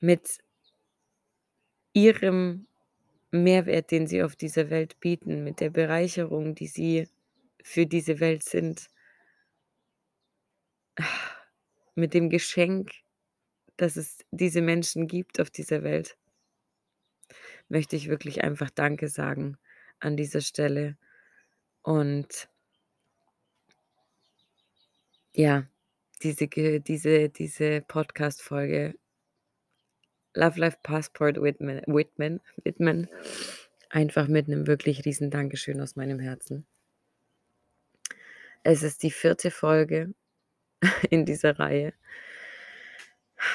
Mit 0.00 0.40
ihrem 1.94 2.66
Mehrwert, 3.30 3.92
den 3.92 4.06
sie 4.06 4.22
auf 4.22 4.36
dieser 4.36 4.68
Welt 4.68 5.00
bieten, 5.00 5.42
mit 5.42 5.60
der 5.60 5.70
Bereicherung, 5.70 6.54
die 6.54 6.66
sie 6.66 7.08
für 7.62 7.86
diese 7.86 8.20
Welt 8.20 8.42
sind. 8.42 8.88
Mit 11.94 12.12
dem 12.12 12.28
Geschenk, 12.28 13.03
dass 13.76 13.96
es 13.96 14.24
diese 14.30 14.62
Menschen 14.62 15.06
gibt 15.06 15.40
auf 15.40 15.50
dieser 15.50 15.82
Welt. 15.82 16.16
Möchte 17.68 17.96
ich 17.96 18.08
wirklich 18.08 18.42
einfach 18.44 18.70
Danke 18.70 19.08
sagen 19.08 19.56
an 20.00 20.16
dieser 20.16 20.40
Stelle. 20.40 20.96
Und 21.82 22.48
ja, 25.34 25.66
diese 26.22 26.46
diese 26.46 27.28
diese 27.28 27.80
Podcast-Folge 27.82 28.94
Love 30.34 30.60
Life 30.60 30.78
Passport 30.82 31.40
widmen 31.42 31.82
widmen 31.86 32.40
widmen 32.64 33.08
einfach 33.90 34.28
mit 34.28 34.48
'nem 34.48 34.66
wirklich 34.66 35.04
riesen 35.04 35.30
Dankeschön 35.30 35.80
aus 35.80 35.96
meinem 35.96 36.18
Herzen. 36.20 36.66
Es 38.64 38.82
ist 38.82 39.02
die 39.02 39.10
vierte 39.10 39.50
Folge 39.50 40.14
in 41.10 41.26
dieser 41.26 41.58
Reihe. 41.58 41.92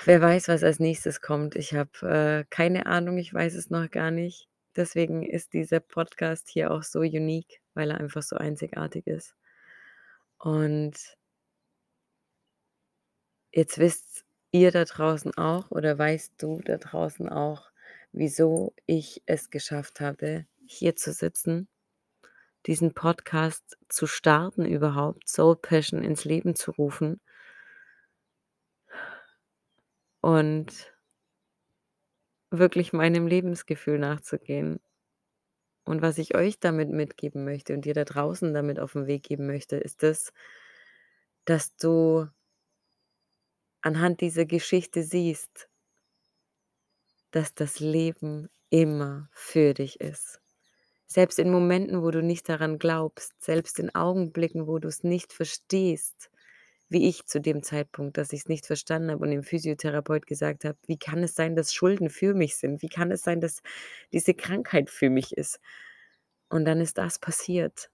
Wer 0.05 0.21
weiß, 0.21 0.47
was 0.47 0.63
als 0.63 0.79
Nächstes 0.79 1.21
kommt. 1.21 1.55
Ich 1.55 1.73
habe, 1.73 1.89
äh, 2.01 2.45
keine 2.49 2.85
Ahnung, 2.85 3.17
ich 3.17 3.33
weiß 3.33 3.55
es 3.55 3.69
noch 3.69 3.89
gar 3.89 4.11
nicht. 4.11 4.47
Deswegen 4.75 5.23
ist 5.23 5.53
dieser 5.53 5.79
Podcast 5.79 6.47
hier 6.49 6.71
auch 6.71 6.83
so 6.83 6.99
unique, 6.99 7.59
weil 7.73 7.91
er 7.91 7.99
einfach 7.99 8.21
so 8.23 8.35
einzigartig 8.37 9.07
ist. 9.07 9.35
Und 10.37 10.93
jetzt 13.51 13.77
wisst 13.77 14.25
ihr 14.51 14.71
da 14.71 14.85
draußen 14.85 15.35
auch 15.37 15.71
oder 15.71 15.97
weißt 15.97 16.33
du 16.37 16.61
da 16.63 16.77
draußen 16.77 17.29
auch, 17.29 17.71
wieso 18.11 18.73
ich 18.85 19.21
es 19.25 19.49
geschafft 19.49 20.01
habe, 20.01 20.45
hier 20.65 20.95
zu 20.95 21.11
sitzen, 21.11 21.67
diesen 22.65 22.93
Podcast 22.93 23.77
zu 23.89 24.07
starten 24.07 24.65
überhaupt, 24.65 25.27
Soul 25.27 25.55
Passion 25.55 26.03
ins 26.03 26.25
Leben 26.25 26.55
zu 26.55 26.71
rufen. 26.71 27.19
Und 30.23 30.91
wirklich 32.51 32.93
meinem 32.93 33.27
Lebensgefühl 33.27 33.99
nachzugehen. 33.99 34.79
Und 35.87 36.01
was 36.01 36.17
ich 36.17 36.35
euch 36.35 36.59
damit 36.59 36.89
mitgeben 36.89 37.45
möchte 37.45 37.73
und 37.73 37.85
dir 37.85 37.93
da 37.93 38.03
draußen 38.05 38.53
damit 38.53 38.79
auf 38.79 38.95
'n 38.95 39.07
Weg 39.07 39.23
geben 39.23 39.47
möchte, 39.47 39.77
ist 39.77 40.03
das, 40.03 40.31
dass 41.47 41.75
du 41.77 42.29
anhand 43.83 44.19
dieser 44.21 44.45
Geschichte 44.45 45.03
siehst 45.03 45.69
dass 47.33 47.53
das 47.53 47.79
Leben 47.79 48.49
immer 48.71 49.29
für 49.31 49.73
dich 49.73 49.99
ist. 50.01 50.41
Selbst 51.07 51.39
in 51.39 51.51
Momenten, 51.51 52.03
wo 52.03 52.11
du 52.11 52.21
nicht 52.23 52.49
daran 52.49 52.79
glaubst, 52.79 53.33
selbst 53.43 53.79
in 53.79 53.93
Augenblicken, 53.95 54.67
wo 54.67 54.79
du's 54.79 55.03
nicht 55.03 55.33
verstehst, 55.33 56.29
wie 56.89 57.07
ich 57.09 57.25
zu 57.25 57.39
dem 57.41 57.63
Zeitpunkt, 57.63 58.17
dass 58.17 58.33
ich's 58.33 58.47
nicht 58.49 58.65
verstanden 58.65 59.11
habe 59.11 59.23
und 59.23 59.31
dem 59.31 59.43
Physiotherapeut 59.43 60.25
gesagt 60.27 60.65
habe: 60.65 60.77
„Wie 60.87 60.97
kann 60.97 61.23
es 61.23 61.35
sein, 61.35 61.55
dass 61.55 61.73
Schulden 61.73 62.09
für 62.09 62.33
mich 62.33 62.57
sind? 62.57 62.81
Wie 62.81 62.89
kann 62.89 63.11
es 63.11 63.23
sein, 63.23 63.41
dass 63.41 63.61
diese 64.13 64.33
Krankheit 64.33 64.89
für 64.89 65.09
mich 65.09 65.33
ist?“ 65.37 65.59
Und 66.49 66.65
dann 66.65 66.81
ist 66.81 66.97
das 66.99 67.19
passiert. 67.19 67.91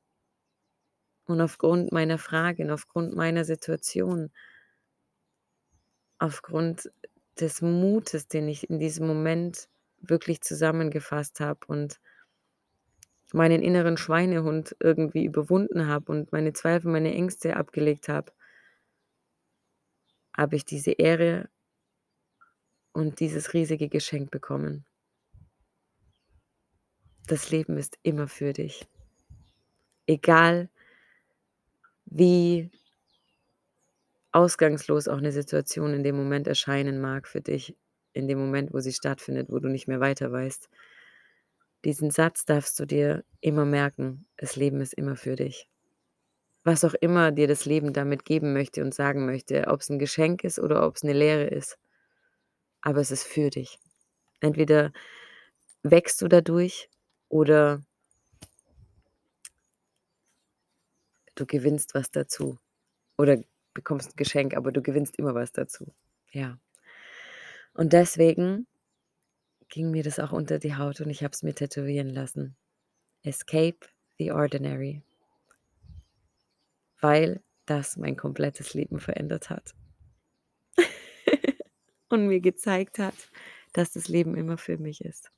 Und 1.27 1.39
aufgrund 1.41 1.91
meiner 1.91 2.17
Frage 2.17 2.63
und 2.63 2.71
aufgrund 2.71 3.15
meiner 3.15 3.45
Situation 3.45 4.31
aufgrund 6.19 6.91
des 7.39 7.61
Mutes, 7.61 8.27
den 8.27 8.47
ich 8.49 8.69
in 8.69 8.79
diesem 8.79 9.07
Moment 9.07 9.69
wirklich 10.01 10.41
zusammengefasst 10.41 11.39
habe 11.39 11.59
und 11.67 11.99
meinen 13.33 13.61
inneren 13.61 13.97
Schweinehund 13.97 14.75
irgendwie 14.79 15.25
überwunden 15.25 15.85
habe 15.87 16.11
und 16.11 16.31
meine 16.31 16.53
Zweifel, 16.53 16.91
meine 16.91 17.13
Ängste 17.13 17.55
abgelegt 17.55 18.09
habe 18.09 18.31
habe 20.37 20.55
ich 20.55 20.65
diese 20.65 20.91
Ehre 20.91 21.49
und 22.95 23.19
dieses 23.19 23.53
riesige 23.53 23.89
Geschenk 23.89 24.31
bekommen. 24.31 24.85
Das 27.27 27.49
Leben 27.49 27.77
ist 27.77 27.97
immer 28.03 28.27
für 28.27 28.53
dich. 28.53 28.85
Egal 30.09 30.69
wie 32.11 32.69
ausgangslos 34.33 35.07
auch 35.07 35.21
'ne 35.21 35.31
Situation 35.31 35.93
in 35.93 36.03
dem 36.03 36.15
Moment 36.17 36.47
erscheinen 36.47 36.99
mag 36.99 37.27
für 37.27 37.41
dich, 37.41 37.75
in 38.13 38.27
dem 38.27 38.39
Moment, 38.39 38.73
wo 38.73 38.79
sie 38.79 38.91
stattfindet, 38.93 39.49
wo 39.49 39.59
du 39.59 39.69
nicht 39.69 39.87
mehr 39.87 39.99
weiter 39.99 40.31
weißt. 40.31 40.67
Diesen 41.83 42.09
Satz 42.09 42.45
darfst 42.45 42.79
du 42.79 42.85
dir 42.85 43.23
immer 43.41 43.65
merken: 43.65 44.25
Das 44.37 44.55
Leben 44.55 44.81
ist 44.81 44.93
immer 44.93 45.15
für 45.15 45.35
dich. 45.35 45.67
Was 46.67 46.83
auch 46.83 46.95
immer 46.95 47.31
dir 47.31 47.47
das 47.47 47.65
Leben 47.65 47.93
damit 47.93 48.25
geben 48.25 48.51
möchte 48.53 48.81
und 48.81 48.91
sagen 48.91 49.27
möchte, 49.27 49.65
ob's 49.67 49.87
'n 49.91 49.99
Geschenk 49.99 50.43
ist 50.43 50.57
oder 50.59 50.87
ob's 50.87 51.03
'ne 51.03 51.13
Lehre 51.13 51.45
ist. 51.45 51.77
Aber 52.83 52.99
es 53.01 53.11
ist 53.11 53.23
für 53.23 53.49
dich. 53.49 53.79
Entweder 54.41 54.91
wächst 55.83 56.21
du 56.21 56.27
dadurch 56.27 56.89
oder 57.29 57.81
du 61.37 61.45
gewinnst 61.45 61.93
was 61.95 62.09
dazu 62.11 62.57
oder 63.17 63.37
bekommst 63.73 64.11
'n 64.13 64.17
Geschenk, 64.17 64.55
aber 64.55 64.71
du 64.71 64.81
gewinnst 64.81 65.17
immer 65.17 65.35
was 65.35 65.51
dazu. 65.53 65.93
Ja. 66.31 66.59
Und 67.75 67.91
deswegen 67.91 68.67
ging 69.71 69.89
mir 69.91 70.03
das 70.03 70.19
auch 70.19 70.31
unter 70.31 70.59
die 70.59 70.75
Haut 70.75 71.01
und 71.01 71.09
ich 71.09 71.23
habe 71.23 71.31
es 71.33 71.41
mir 71.43 71.53
tätowieren 71.55 72.09
lassen. 72.09 72.55
Escape 73.23 73.79
the 74.19 74.31
ordinary. 74.31 75.03
Weil 77.05 77.43
das 77.67 77.97
mein 77.97 78.15
komplettes 78.15 78.73
Leben 78.73 78.99
verändert 78.99 79.51
hat. 79.51 79.75
Und 82.09 82.25
mir 82.25 82.39
gezeigt 82.39 82.97
hat, 82.97 83.13
dass 83.73 83.91
das 83.91 84.07
Leben 84.07 84.35
immer 84.35 84.57
für 84.57 84.79
mich 84.79 85.05
ist. 85.05 85.31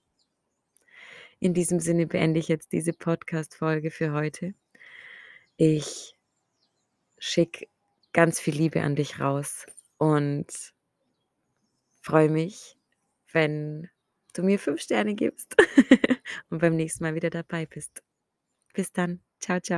In 1.42 1.54
diesem 1.54 1.82
Sinne 1.82 2.08
beende 2.08 2.40
ich 2.40 2.48
jetzt 2.48 2.72
diese 2.72 2.94
Podcast-Folge 2.94 3.92
für 3.92 4.14
heute. 4.14 4.54
Ich 5.58 6.16
schicke 7.18 7.68
ganz 8.14 8.40
viel 8.40 8.56
Liebe 8.56 8.82
an 8.82 8.96
dich 8.96 9.20
raus 9.20 9.66
und 9.98 10.48
freue 12.00 12.30
mich, 12.30 12.78
wenn 13.34 13.90
du 14.32 14.44
mir 14.44 14.58
5 14.58 14.80
Sterne 14.80 15.16
gibst 15.16 15.54
und 16.50 16.60
beim 16.60 16.78
nächsten 16.78 17.04
Mal 17.04 17.16
wieder 17.16 17.30
dabei 17.30 17.66
bist. 17.66 18.02
Bis 18.74 18.94
dann. 18.94 19.20
Tschau, 19.42 19.60
tschau. 19.60 19.76